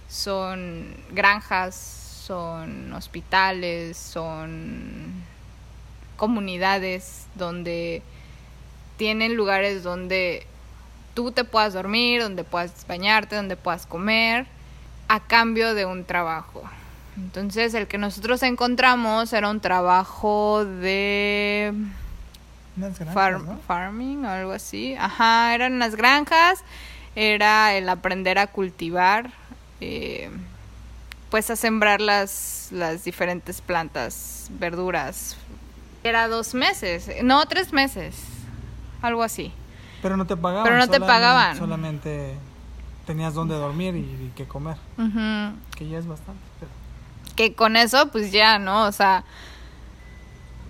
[0.08, 5.24] son granjas, son hospitales, son
[6.16, 8.02] comunidades donde
[8.96, 10.46] tienen lugares donde
[11.14, 14.46] tú te puedas dormir, donde puedas bañarte, donde puedas comer,
[15.08, 16.62] a cambio de un trabajo.
[17.16, 21.74] Entonces el que nosotros encontramos era un trabajo de
[23.66, 24.94] farming o algo así.
[24.98, 26.64] Ajá, eran las granjas,
[27.14, 29.30] era el aprender a cultivar,
[29.80, 30.30] eh,
[31.30, 35.36] pues a sembrar las, las diferentes plantas, verduras.
[36.04, 38.16] Era dos meses, no, tres meses,
[39.02, 39.52] algo así.
[40.00, 40.64] Pero no te pagaban.
[40.64, 41.56] Pero no te pagaban.
[41.56, 42.34] Solamente
[43.06, 44.76] tenías donde dormir y, que comer.
[45.76, 46.51] Que ya es bastante.
[47.50, 48.84] Con eso, pues ya, ¿no?
[48.84, 49.24] O sea,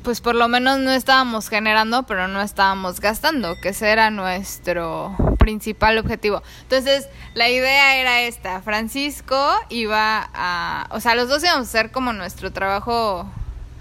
[0.03, 5.15] pues por lo menos no estábamos generando, pero no estábamos gastando, que ese era nuestro
[5.39, 6.43] principal objetivo.
[6.63, 11.91] Entonces, la idea era esta, Francisco iba a, o sea, los dos íbamos a hacer
[11.93, 13.31] como nuestro trabajo,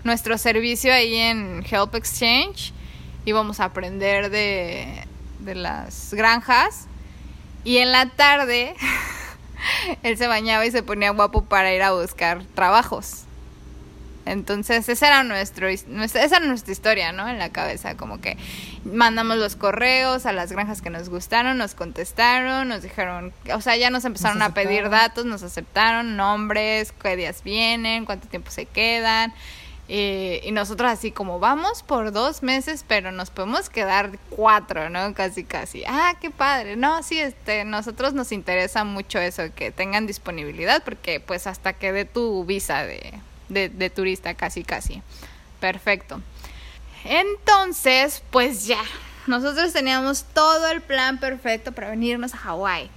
[0.03, 2.73] nuestro servicio ahí en Help Exchange,
[3.25, 5.07] íbamos a aprender de,
[5.39, 6.87] de las granjas
[7.63, 8.75] y en la tarde
[10.03, 13.25] él se bañaba y se ponía guapo para ir a buscar trabajos.
[14.25, 17.27] Entonces, esa era, nuestro, nuestra, esa era nuestra historia, ¿no?
[17.27, 18.37] En la cabeza, como que
[18.85, 23.77] mandamos los correos a las granjas que nos gustaron, nos contestaron, nos dijeron, o sea,
[23.77, 28.65] ya nos empezaron a pedir datos, nos aceptaron, nombres, qué días vienen, cuánto tiempo se
[28.67, 29.33] quedan.
[29.93, 35.13] Eh, y nosotros así como vamos por dos meses, pero nos podemos quedar cuatro, ¿no?
[35.13, 35.83] Casi, casi.
[35.85, 36.77] Ah, qué padre.
[36.77, 41.91] No, sí, este, nosotros nos interesa mucho eso, que tengan disponibilidad, porque pues hasta que
[41.91, 43.19] dé tu visa de
[43.51, 45.01] de, turista, casi, casi.
[45.59, 46.21] Perfecto.
[47.03, 48.81] Entonces, pues ya,
[49.27, 52.89] nosotros teníamos todo el plan perfecto para venirnos a Hawái.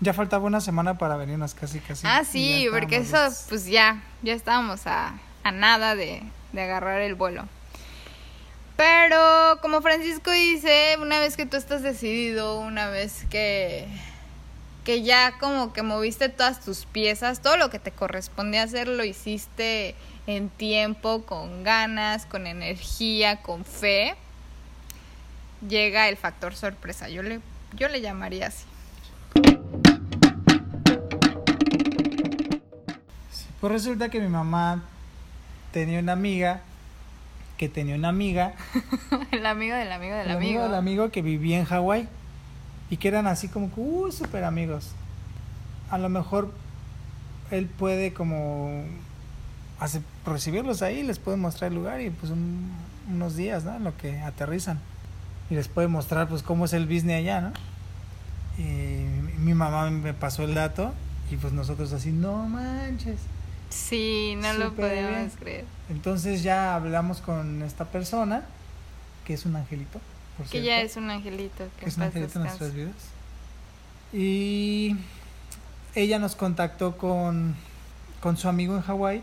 [0.00, 2.06] Ya faltaba una semana para venirnos casi, casi.
[2.06, 3.16] Ah, sí, porque eso,
[3.48, 7.44] pues ya, ya estábamos a, a nada de, de agarrar el vuelo.
[8.76, 13.86] Pero como Francisco dice, una vez que tú estás decidido, una vez que
[14.84, 19.04] que ya como que moviste todas tus piezas, todo lo que te corresponde hacer lo
[19.04, 19.94] hiciste
[20.26, 24.16] en tiempo, con ganas, con energía, con fe,
[25.68, 27.08] llega el factor sorpresa.
[27.08, 27.40] Yo le,
[27.74, 28.64] yo le llamaría así.
[33.60, 34.82] pues resulta que mi mamá
[35.72, 36.60] tenía una amiga
[37.56, 38.54] que tenía una amiga.
[39.30, 40.50] el amigo del amigo del el amigo.
[40.50, 42.08] amigo del amigo que vivía en Hawái
[42.90, 44.92] y que eran así como, uh, súper amigos.
[45.90, 46.52] A lo mejor
[47.50, 48.84] él puede como
[49.78, 52.32] hace, recibirlos ahí, les puede mostrar el lugar y pues
[53.10, 53.76] unos días, ¿no?
[53.76, 54.78] En lo que aterrizan.
[55.50, 57.52] Y les puede mostrar pues cómo es el business allá, ¿no?
[58.58, 59.04] Y
[59.38, 60.92] mi mamá me pasó el dato
[61.30, 63.18] y pues nosotros así, no manches.
[63.72, 65.30] Sí, no lo podíamos bien.
[65.38, 65.64] creer.
[65.88, 68.42] Entonces ya hablamos con esta persona,
[69.24, 70.00] que es un angelito,
[70.36, 70.66] por Que cierto.
[70.66, 71.64] ya es un angelito.
[71.78, 72.94] Que que es un angelito en nuestras vidas.
[74.12, 74.96] Y
[75.94, 77.54] ella nos contactó con,
[78.20, 79.22] con su amigo en Hawái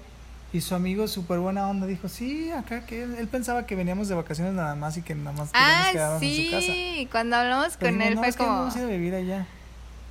[0.52, 4.08] y su amigo súper buena onda dijo, sí, acá que él, él pensaba que veníamos
[4.08, 6.66] de vacaciones nada más y que nada más Ah, quedarnos en su casa.
[6.74, 7.08] sí.
[7.12, 8.88] Cuando hablamos Pero con dijimos, él no, fue es que como, vamos a ir a
[8.88, 9.46] vivir allá.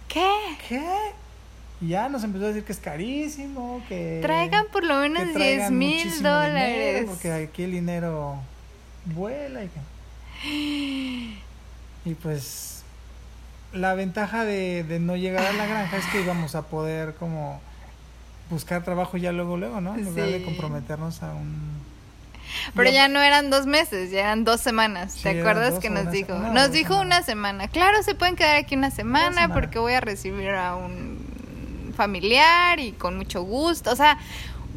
[0.07, 0.31] ¿qué?
[0.69, 0.87] ¿Qué?
[1.81, 4.19] Y ya nos empezó a decir que es carísimo, que...
[4.21, 7.05] Traigan por lo menos 10 traigan mil dinero, dólares.
[7.07, 8.37] porque aquí el dinero
[9.05, 11.39] vuela y que...
[12.05, 12.83] Y pues
[13.73, 17.61] la ventaja de, de no llegar a la granja es que íbamos a poder como
[18.51, 19.95] buscar trabajo ya luego luego, ¿no?
[19.95, 21.79] En lugar de comprometernos a un...
[22.75, 25.19] Pero ya no eran dos meses, ya eran dos semanas.
[25.23, 26.33] ¿Te acuerdas que nos una dijo?
[26.35, 27.69] nos dijo una semana.
[27.69, 29.55] Claro, se pueden quedar aquí una semana, semana.
[29.55, 31.18] porque voy a recibir a un
[31.99, 33.91] familiar y con mucho gusto.
[33.93, 34.17] O sea,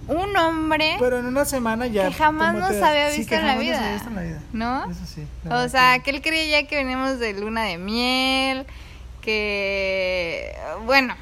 [0.07, 2.07] un hombre, Pero en una semana ya...
[2.09, 3.77] Que jamás ¿cómo nos había sí, visto que en la nos vida.
[3.79, 4.41] había visto en la vida.
[4.51, 4.91] ¿no?
[4.91, 5.25] Eso sí.
[5.49, 8.65] O sea, que- él creía que veníamos de luna de miel,
[9.21, 10.53] que...
[10.85, 11.15] Bueno,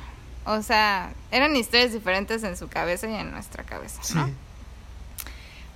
[0.45, 4.17] o sea, eran historias diferentes en su cabeza y en nuestra cabeza, Sí.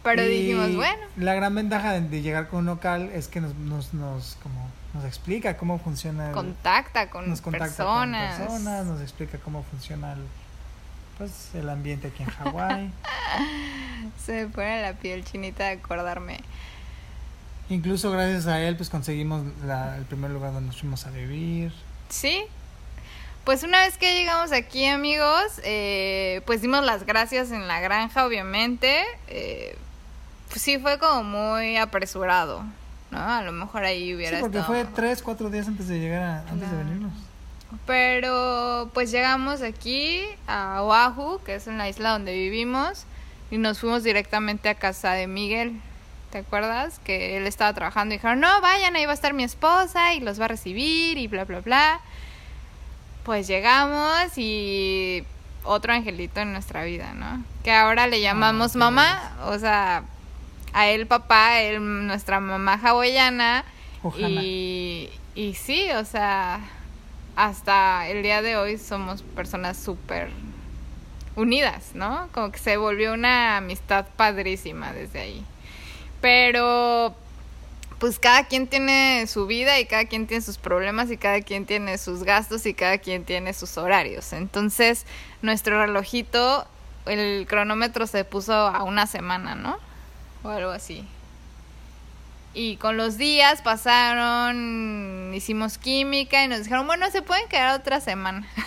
[0.03, 3.39] Pero Y dijimos, bueno, La gran ventaja de, de llegar con un local es que
[3.41, 8.37] nos, nos, nos, como, nos explica cómo funciona el, contacta con nos contacta personas.
[8.37, 10.19] con personas, nos explica cómo funciona el,
[11.17, 12.91] pues, el ambiente aquí en Hawái.
[14.25, 16.39] Se me pone la piel chinita de acordarme.
[17.69, 21.71] Incluso gracias a él pues conseguimos la- el primer lugar donde nos fuimos a vivir.
[22.09, 22.43] Sí.
[23.45, 28.25] Pues una vez que llegamos aquí, amigos, eh, pues dimos las gracias en la granja,
[28.25, 29.03] obviamente.
[29.27, 29.77] Eh,
[30.59, 32.63] sí, fue como muy apresurado,
[33.11, 33.19] ¿no?
[33.19, 34.95] A lo mejor ahí hubiera Sí, porque estado fue mejor.
[34.95, 37.13] tres, cuatro días antes de llegar, a- antes de venirnos.
[37.85, 43.05] Pero pues llegamos aquí a Oahu, que es en la isla donde vivimos,
[43.51, 45.79] y nos fuimos directamente a casa de Miguel.
[46.31, 46.99] ¿Te acuerdas?
[47.03, 50.19] Que él estaba trabajando y dijeron, no, vayan, ahí va a estar mi esposa y
[50.19, 51.99] los va a recibir y bla, bla, bla.
[53.23, 55.23] Pues llegamos y
[55.63, 57.43] otro angelito en nuestra vida, ¿no?
[57.63, 60.03] Que ahora le llamamos qué mamá, o sea,
[60.73, 63.63] a él papá, él nuestra mamá hawaiana.
[64.17, 66.59] Y, y sí, o sea,
[67.35, 70.29] hasta el día de hoy somos personas súper
[71.35, 72.27] unidas, ¿no?
[72.33, 75.45] Como que se volvió una amistad padrísima desde ahí.
[76.21, 77.15] Pero,
[77.99, 81.65] pues cada quien tiene su vida y cada quien tiene sus problemas y cada quien
[81.65, 84.33] tiene sus gastos y cada quien tiene sus horarios.
[84.33, 85.05] Entonces,
[85.41, 86.65] nuestro relojito,
[87.05, 89.77] el cronómetro se puso a una semana, ¿no?
[90.43, 91.05] O algo así.
[92.53, 97.99] Y con los días pasaron, hicimos química y nos dijeron, bueno, se pueden quedar otra
[97.99, 98.47] semana.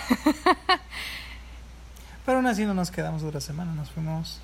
[2.27, 4.41] Pero aún así no nos quedamos otra semana, nos fuimos...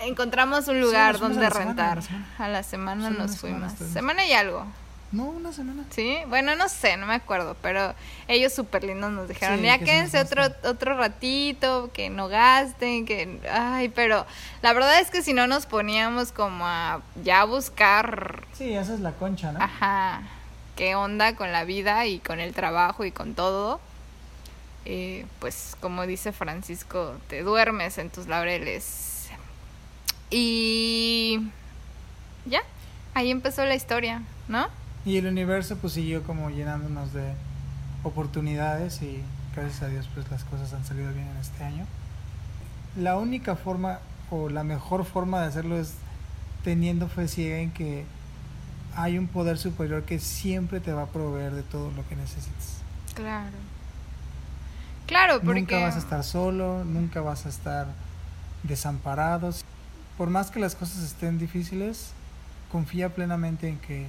[0.00, 1.98] Encontramos un lugar donde a la semana, rentar.
[1.98, 2.26] a la semana.
[2.38, 3.72] A la semana Solo nos fuimos.
[3.72, 4.64] Semana y algo.
[5.10, 5.84] No, una semana.
[5.90, 7.94] Sí, bueno, no sé, no me acuerdo, pero
[8.28, 10.70] ellos súper lindos nos dijeron, Sí, ya que quédense otro, gasten".
[10.70, 13.40] otro ratito, que no gasten, que...
[13.50, 14.26] Ay, pero
[14.60, 19.00] la verdad es que si no nos poníamos como a ya buscar, Sí, esa es
[19.00, 19.62] la concha, ¿no?
[19.62, 20.20] ajá,
[20.76, 23.80] qué onda con la vida y con el trabajo y con todo,
[24.84, 29.30] eh, pues como dice Francisco, te duermes en tus laureles.
[30.30, 31.40] Y
[32.44, 32.60] ya,
[33.14, 34.68] ahí empezó la historia, ¿no?
[35.08, 37.32] Y el universo pues siguió como llenándonos de
[38.02, 39.22] oportunidades y
[39.56, 41.86] gracias a Dios pues las cosas han salido bien en este año.
[42.94, 45.94] La única forma o la mejor forma de hacerlo es
[46.62, 48.04] teniendo fe ciega en que
[48.96, 52.82] hay un poder superior que siempre te va a proveer de todo lo que necesites.
[53.14, 53.56] Claro.
[55.06, 55.60] Claro, porque...
[55.60, 57.86] Nunca vas a estar solo, nunca vas a estar
[58.62, 59.54] desamparado.
[60.18, 62.10] Por más que las cosas estén difíciles,
[62.70, 64.06] confía plenamente en que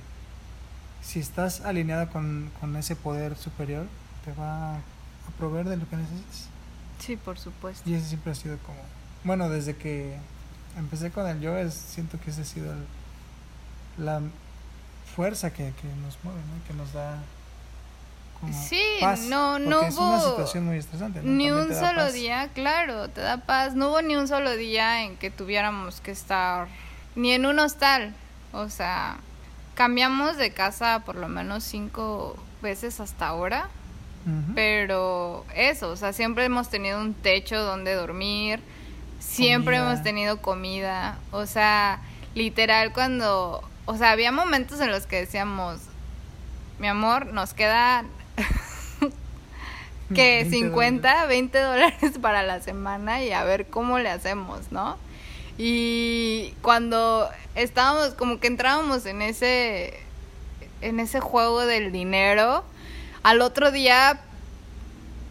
[1.01, 3.85] si estás alineado con, con ese poder superior,
[4.25, 4.79] te va a
[5.37, 6.45] proveer de lo que necesites.
[6.99, 7.89] Sí, por supuesto.
[7.89, 8.79] Y ese siempre ha sido como...
[9.23, 10.17] Bueno, desde que
[10.77, 12.85] empecé con el yoga, es- siento que esa ha sido el-
[14.05, 14.21] la
[15.15, 16.67] fuerza que, que nos mueve, ¿no?
[16.67, 17.17] que nos da...
[18.39, 21.21] Como Sí, paz, no- no es una hubo situación muy estresante.
[21.21, 21.31] ¿no?
[21.31, 22.13] Ni un solo paz.
[22.13, 23.75] día, claro, te da paz.
[23.75, 26.67] No hubo ni un solo día en que tuviéramos que estar
[27.15, 28.13] ni en un hostal.
[28.53, 29.17] O sea,
[29.79, 33.69] cambiamos de casa por lo menos cinco veces hasta ahora.
[34.53, 38.59] Pero eso, o sea, siempre hemos tenido un techo donde dormir,
[39.19, 39.91] siempre Comida.
[39.91, 42.01] hemos tenido comida, o sea,
[42.35, 45.79] literal cuando, o sea, había momentos en los que decíamos,
[46.77, 48.03] mi amor, nos queda
[50.13, 54.97] que 50, 20 dólares para la semana y a ver cómo le hacemos, ¿no?
[55.61, 59.99] Y cuando estábamos, como que entrábamos en ese,
[60.79, 62.63] en ese juego del dinero,
[63.23, 64.21] al otro día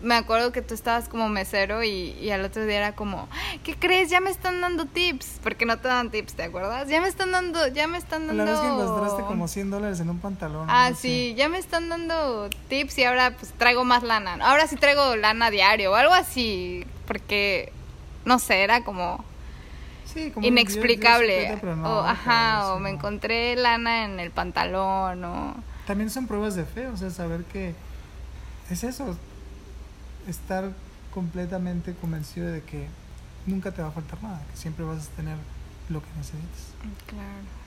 [0.02, 3.26] me acuerdo que tú estabas como mesero y, al otro día era como,
[3.64, 4.10] ¿qué crees?
[4.10, 5.40] Ya me están dando tips.
[5.42, 6.88] Porque no te dan tips, ¿te acuerdas?
[6.88, 8.44] Ya me están dando, ya me están dando...
[8.44, 10.66] La vez que encontraste como 100 dólares en un pantalón.
[10.70, 14.36] Ah, sí, ya me están dando tips y ahora pues traigo más lana.
[14.42, 16.86] Ahora sí traigo lana diario o algo así.
[17.06, 17.72] Porque,
[18.26, 19.24] no sé, era como...
[20.12, 21.58] Sí, como inexplicable.
[21.84, 25.54] o, ajá, o me encontré lana en el pantalón o...
[25.86, 27.74] También son pruebas de fe, o sea, saber que
[28.70, 29.16] es eso,
[30.28, 30.70] estar
[31.12, 32.86] completamente convencido de que
[33.46, 35.36] nunca te va a faltar nada, que siempre vas a tener
[35.88, 36.74] lo que necesites.
[37.06, 37.58] Claro.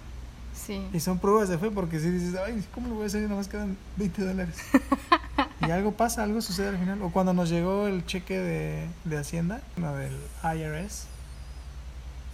[0.54, 0.88] Sí.
[0.94, 3.22] Y son pruebas de fe porque si dices, ay, ¿cómo lo voy a hacer?
[3.24, 4.56] Nada más quedan 20 dólares.
[5.68, 7.02] y algo pasa, algo sucede al final.
[7.02, 11.08] O cuando nos llegó el cheque de, de Hacienda, no, del IRS,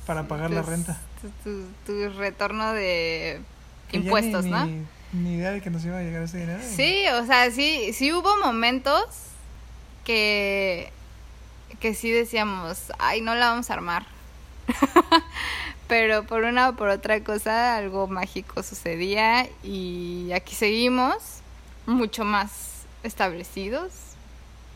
[0.07, 0.97] para pagar la renta.
[1.43, 3.41] Tu, tu, retorno de
[3.91, 4.65] impuestos, ni, ¿no?
[4.65, 6.63] Ni, ni, idea de que nos iba a llegar ese dinero.
[6.63, 9.05] Sí, o sea, sí, sí hubo momentos
[10.05, 10.93] que,
[11.81, 14.05] que sí decíamos, ay, no la vamos a armar.
[15.89, 21.41] Pero por una o por otra cosa, algo mágico sucedía y aquí seguimos,
[21.85, 23.91] mucho más establecidos,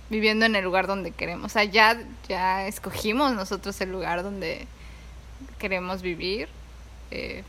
[0.10, 1.46] viviendo en el lugar donde queremos.
[1.46, 4.68] O sea, ya, ya escogimos nosotros el lugar donde
[5.60, 6.50] queremos vivir,
[7.12, 7.44] eh,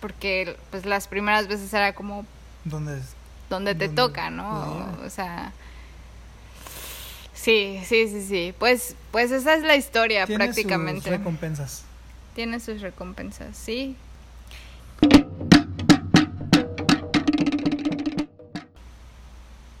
[0.00, 2.26] porque pues las primeras veces era como...
[2.64, 3.00] ¿Dónde,
[3.48, 4.96] donde te toca, ¿no?
[5.04, 5.52] O sea
[7.48, 8.54] Sí, sí, sí, sí.
[8.58, 11.02] Pues, pues esa es la historia Tiene prácticamente.
[11.02, 11.82] Sus recompensas.
[12.34, 13.96] Tiene sus recompensas, sí.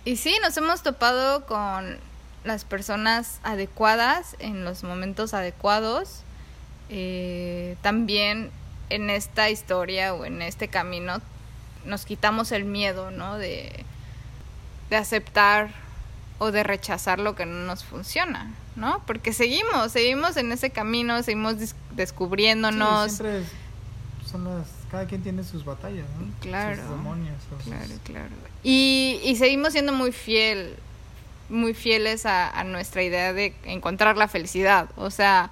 [0.04, 1.98] Y sí, nos hemos topado con
[2.44, 6.22] las personas adecuadas en los momentos adecuados.
[6.90, 8.50] Eh, también
[8.90, 11.20] en esta historia o en este camino
[11.84, 13.36] nos quitamos el miedo, ¿no?
[13.36, 13.84] De,
[14.90, 15.70] de aceptar
[16.38, 19.02] o de rechazar lo que no nos funciona, ¿no?
[19.06, 21.56] Porque seguimos, seguimos en ese camino, seguimos
[21.92, 23.10] descubriéndonos.
[23.10, 23.42] Sí, siempre
[24.30, 26.32] son las, cada quien tiene sus batallas, ¿no?
[26.40, 26.76] Claro.
[26.76, 27.36] Sus demonios.
[27.64, 28.30] Claro, claro.
[28.62, 30.76] Y, y seguimos siendo muy fiel,
[31.48, 34.88] muy fieles a, a nuestra idea de encontrar la felicidad.
[34.96, 35.50] O sea,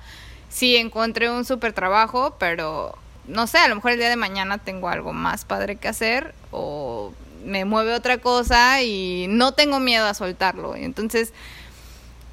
[0.48, 4.58] sí encontré un súper trabajo, pero no sé, a lo mejor el día de mañana
[4.58, 7.12] tengo algo más padre que hacer o
[7.44, 10.74] me mueve otra cosa y no tengo miedo a soltarlo.
[10.74, 11.32] Entonces,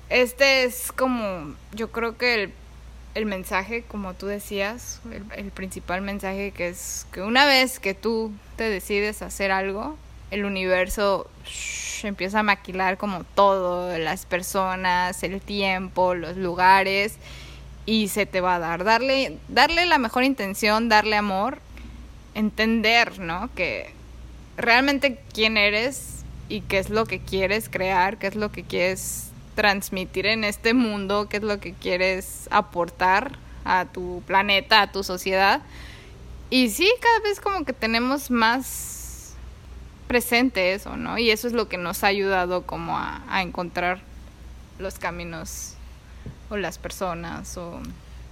[0.09, 2.51] este es como, yo creo que
[3.16, 5.01] el, mensaje, como tú decías,
[5.36, 9.97] el, principal mensaje que es que una vez que tú te decides hacer algo,
[10.32, 11.30] el universo
[12.03, 17.18] empieza a maquilar como todo, las personas, el tiempo, los lugares
[17.86, 18.84] y se te va a dar.
[18.84, 21.59] Darle, darle la mejor intención, darle amor,
[22.34, 23.49] entender, ¿no?
[23.55, 23.93] Que
[24.57, 29.31] realmente quién eres y qué es lo que quieres crear, qué es lo que quieres
[29.55, 35.03] transmitir en este mundo, qué es lo que quieres aportar a tu planeta, a tu
[35.03, 35.61] sociedad.
[36.49, 39.34] Y sí, cada vez como que tenemos más
[40.07, 41.17] presente eso, ¿no?
[41.17, 44.01] Y eso es lo que nos ha ayudado como a, a encontrar
[44.79, 45.75] los caminos
[46.53, 47.81] o las personas o...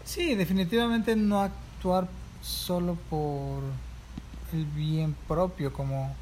[0.06, 2.08] Sí, definitivamente no actuar
[2.42, 3.64] solo por
[4.54, 6.16] el bien propio, como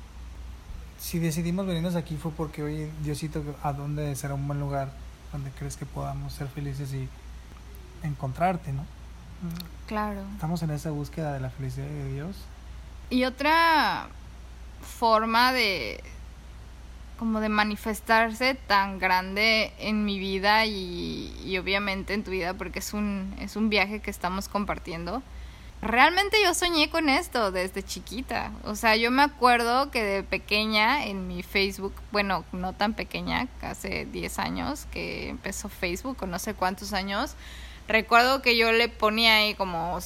[0.97, 4.91] si decidimos venirnos aquí fue porque, oye, Diosito, ¿a dónde será un buen lugar
[5.31, 7.07] donde crees que podamos ser felices y
[8.03, 8.85] encontrarte, no?
[9.87, 10.21] Claro.
[10.33, 12.35] Estamos en esa búsqueda de la felicidad de Dios.
[13.09, 14.07] Y otra
[14.81, 16.01] forma de
[17.20, 22.80] como de manifestarse tan grande en mi vida y, y obviamente en tu vida porque
[22.80, 25.22] es un, es un viaje que estamos compartiendo
[25.82, 28.51] Realmente yo soñé con esto desde chiquita.
[28.63, 33.47] O sea, yo me acuerdo que de pequeña en mi Facebook, bueno, no tan pequeña,
[33.61, 37.36] hace 10 años que empezó Facebook o no sé cuántos años,
[37.88, 39.99] recuerdo que yo le ponía ahí como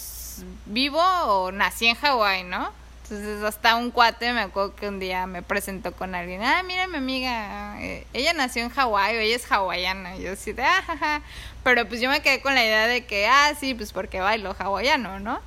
[0.67, 2.71] vivo o nací en Hawái, ¿no?
[3.03, 6.87] Entonces hasta un cuate me acuerdo que un día me presentó con alguien, ah, mira
[6.87, 10.81] mi amiga, eh, ella nació en Hawái, ella es hawaiana, y yo así de, ah,
[10.87, 11.21] jaja.
[11.63, 14.55] pero pues yo me quedé con la idea de que, ah, sí, pues porque bailo
[14.57, 15.41] hawaiano, ¿no?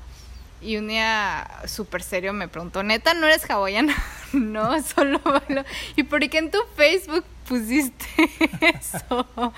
[0.61, 3.95] Y un día súper serio me preguntó, neta, ¿no eres hawaiana?
[4.33, 5.65] no, solo bailo.
[5.97, 8.07] ¿Y por qué en tu Facebook pusiste
[8.61, 9.55] eso?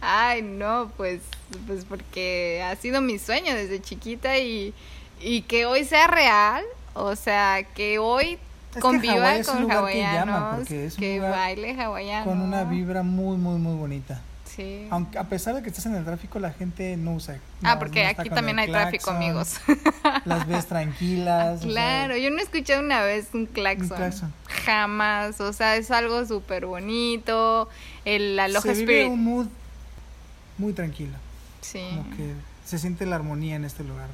[0.00, 1.20] Ay, no, pues,
[1.66, 4.72] pues porque ha sido mi sueño desde chiquita y,
[5.20, 6.64] y que hoy sea real,
[6.96, 8.38] o sea, que hoy
[8.80, 12.24] conviva con hawaianos, que, baile hawaiano.
[12.24, 14.20] Con una vibra muy, muy, muy bonita.
[14.44, 14.86] Sí.
[14.90, 17.38] Aunque a pesar de que estás en el tráfico, la gente no usa.
[17.62, 19.56] ah, porque aquí también hay tráfico, amigos.
[20.24, 21.60] Las ves tranquilas.
[21.60, 23.90] claro, yo no escuché una vez un claxon.
[23.90, 24.32] un claxon.
[24.64, 25.40] Jamás.
[25.42, 27.68] O sea, es algo súper bonito.
[28.06, 29.46] El Aloha se vive un mood
[30.56, 31.16] muy tranquilo.
[31.60, 31.84] Sí.
[31.90, 32.32] Como que
[32.64, 34.08] se siente la armonía en este lugar.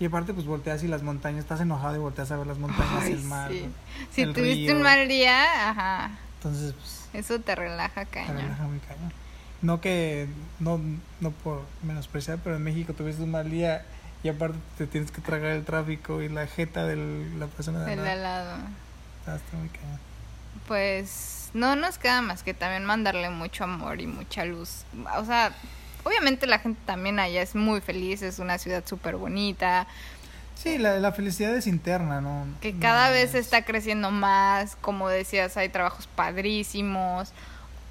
[0.00, 3.08] Y aparte, pues volteas y las montañas, estás enojado y volteas a ver las montañas
[3.08, 3.50] y el mar.
[3.50, 3.68] Sí.
[4.10, 6.10] Si tuviste un mal día, ajá.
[6.38, 7.08] Entonces, pues.
[7.12, 8.36] Eso te relaja cañón.
[8.36, 9.12] Te relaja muy cañón.
[9.62, 10.28] No que,
[10.58, 10.80] no,
[11.20, 13.84] no por menospreciar, pero en México tuviste un mal día
[14.22, 16.96] y aparte te tienes que tragar el tráfico y la jeta de
[17.38, 18.56] la persona de al lado.
[19.20, 20.00] Está muy cañón.
[20.66, 24.84] Pues no nos queda más que también mandarle mucho amor y mucha luz.
[25.16, 25.52] O sea,
[26.04, 29.86] obviamente la gente también allá es muy feliz, es una ciudad súper bonita.
[30.54, 32.46] Sí, la, la, felicidad es interna, ¿no?
[32.60, 37.32] Que cada vez está creciendo más, como decías, hay trabajos padrísimos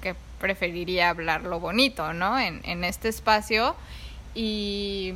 [0.00, 2.38] que preferiría hablar lo bonito, ¿no?
[2.38, 3.76] En, en este espacio.
[4.34, 5.14] Y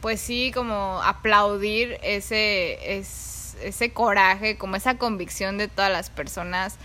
[0.00, 6.76] pues sí, como aplaudir ese, es, ese coraje, como esa convicción de todas las personas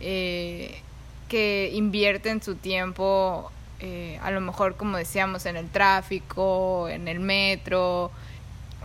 [0.00, 0.80] eh,
[1.28, 3.50] que invierten su tiempo,
[3.80, 8.10] eh, a lo mejor como decíamos, en el tráfico, en el metro,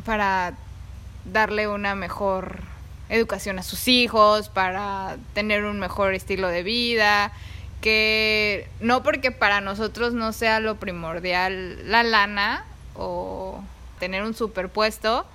[0.05, 0.53] para
[1.25, 2.59] darle una mejor
[3.09, 7.31] educación a sus hijos, para tener un mejor estilo de vida
[7.81, 12.63] que no porque para nosotros no sea lo primordial la lana
[12.95, 13.63] o
[13.99, 15.25] tener un superpuesto,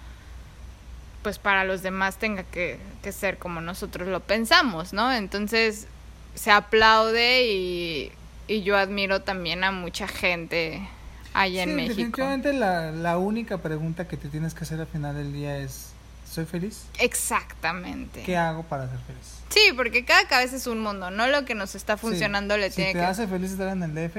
[1.22, 2.78] pues para los demás tenga que,
[3.10, 5.12] ser como nosotros lo pensamos, ¿no?
[5.12, 5.86] Entonces
[6.34, 8.12] se aplaude y,
[8.48, 10.88] yo admiro también a mucha gente
[11.34, 11.94] allá en México.
[11.94, 15.92] Definitivamente la, la única pregunta que te tienes que hacer al final del día es
[16.30, 16.84] ¿Soy feliz?
[16.98, 18.22] Exactamente.
[18.24, 19.38] ¿Qué hago para ser feliz?
[19.48, 21.28] Sí, porque cada cabeza es un mundo, ¿no?
[21.28, 22.98] Lo que nos está funcionando le tiene que...
[22.98, 24.14] te hace feliz estar en el DF...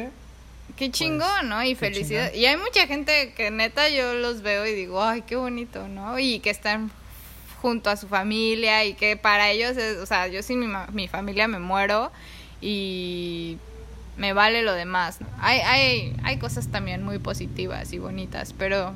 [0.76, 1.64] Qué pues, chingón, ¿no?
[1.64, 2.34] Y felicidad.
[2.34, 6.20] Y hay mucha gente que neta yo los veo y digo, ay, qué bonito, ¿no?
[6.20, 6.92] Y que están
[7.62, 11.08] junto a su familia y que para ellos es, o sea, yo sin mi, mi
[11.08, 12.12] familia me muero
[12.62, 13.58] y
[14.18, 15.20] me vale lo demás.
[15.40, 18.94] Hay, hay, hay cosas también muy positivas y bonitas, pero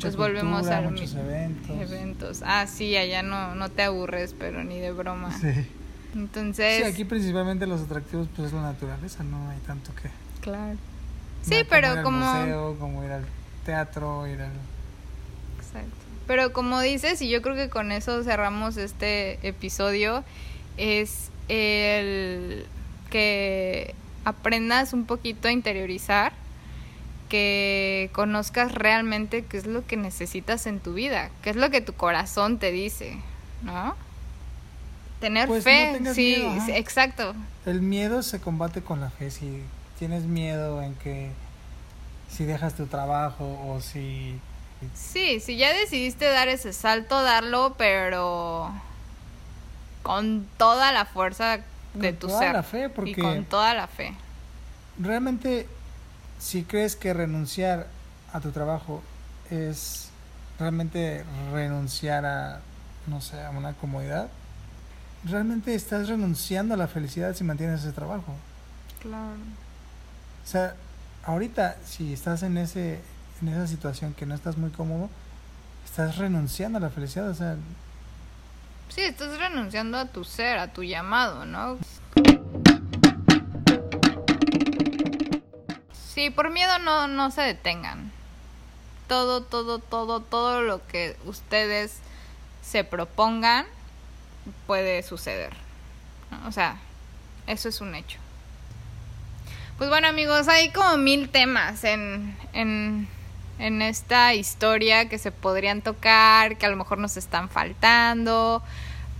[0.00, 1.76] pues volvemos a muchos eventos.
[1.80, 2.42] eventos.
[2.44, 5.36] Ah, sí, allá no, no te aburres, pero ni de broma.
[5.38, 5.66] Sí.
[6.14, 6.84] Entonces...
[6.84, 10.10] Sí, aquí principalmente los atractivos pues es la naturaleza, no hay tanto que...
[10.40, 10.76] Claro.
[11.42, 12.20] Sí, pero como...
[12.20, 13.24] Como ir al museo, como ir al
[13.64, 14.52] teatro, ir al...
[15.58, 15.96] Exacto.
[16.26, 20.24] Pero como dices, y yo creo que con eso cerramos este episodio,
[20.76, 22.66] es el
[23.10, 23.94] que
[24.24, 26.32] aprendas un poquito a interiorizar
[27.28, 31.80] que conozcas realmente qué es lo que necesitas en tu vida, qué es lo que
[31.80, 33.18] tu corazón te dice,
[33.62, 33.94] ¿no?
[35.20, 37.34] Tener pues fe, sí, exacto.
[37.66, 39.30] El miedo se combate con la fe.
[39.30, 39.62] Si
[39.98, 41.30] tienes miedo en que
[42.30, 44.38] si dejas tu trabajo o si...
[44.94, 48.72] Sí, si ya decidiste dar ese salto, darlo, pero
[50.04, 51.60] con toda la fuerza
[51.98, 52.52] de tu ser.
[52.52, 54.14] La fe porque y con toda la fe.
[54.98, 55.66] Realmente
[56.38, 57.86] si crees que renunciar
[58.32, 59.02] a tu trabajo
[59.50, 60.10] es
[60.58, 62.60] realmente renunciar a,
[63.06, 64.28] no sé, a una comodidad,
[65.24, 68.34] realmente estás renunciando a la felicidad si mantienes ese trabajo.
[69.00, 69.38] Claro.
[70.44, 70.74] O sea,
[71.24, 73.00] ahorita si estás en ese
[73.40, 75.08] en esa situación que no estás muy cómodo,
[75.84, 77.56] estás renunciando a la felicidad, o sea,
[78.88, 81.78] Sí, estás renunciando a tu ser, a tu llamado, ¿no?
[85.92, 88.10] Sí, por miedo no, no se detengan.
[89.06, 91.98] Todo, todo, todo, todo lo que ustedes
[92.62, 93.66] se propongan
[94.66, 95.52] puede suceder.
[96.46, 96.76] O sea,
[97.46, 98.18] eso es un hecho.
[99.78, 103.08] Pues bueno amigos, hay como mil temas en, en,
[103.58, 108.62] en esta historia que se podrían tocar, que a lo mejor nos están faltando,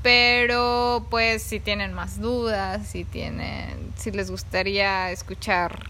[0.03, 5.83] pero pues si tienen más dudas, si tienen, si les gustaría escuchar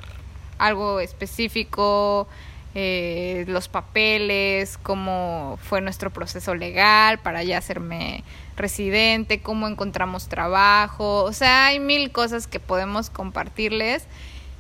[0.59, 2.27] algo específico,
[2.75, 8.25] eh, los papeles, cómo fue nuestro proceso legal para ya hacerme
[8.57, 14.07] residente, cómo encontramos trabajo, o sea, hay mil cosas que podemos compartirles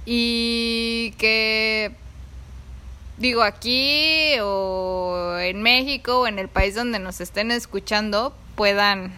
[0.05, 1.95] y que
[3.19, 9.13] digo aquí o en México o en el país donde nos estén escuchando puedan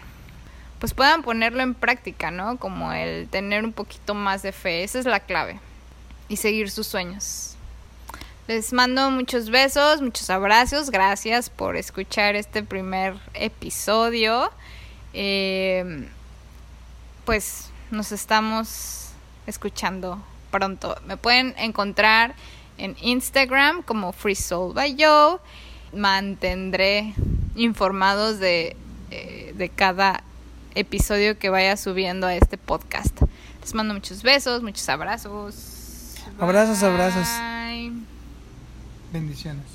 [0.79, 2.57] pues puedan ponerlo en práctica, ¿no?
[2.57, 5.59] Como el tener un poquito más de fe, esa es la clave
[6.27, 7.55] y seguir sus sueños.
[8.47, 10.89] Les mando muchos besos, muchos abrazos.
[10.89, 14.51] Gracias por escuchar este primer episodio.
[15.13, 16.07] Eh,
[17.25, 19.11] pues nos estamos
[19.45, 20.99] escuchando pronto.
[21.05, 22.33] Me pueden encontrar
[22.81, 25.37] en Instagram como Free Soul by Joe.
[25.93, 27.13] Mantendré
[27.55, 28.75] informados de,
[29.11, 30.23] eh, de cada
[30.73, 33.21] episodio que vaya subiendo a este podcast.
[33.61, 36.15] Les mando muchos besos, muchos abrazos.
[36.39, 37.27] Abrazos, abrazos.
[39.13, 39.65] Bendiciones.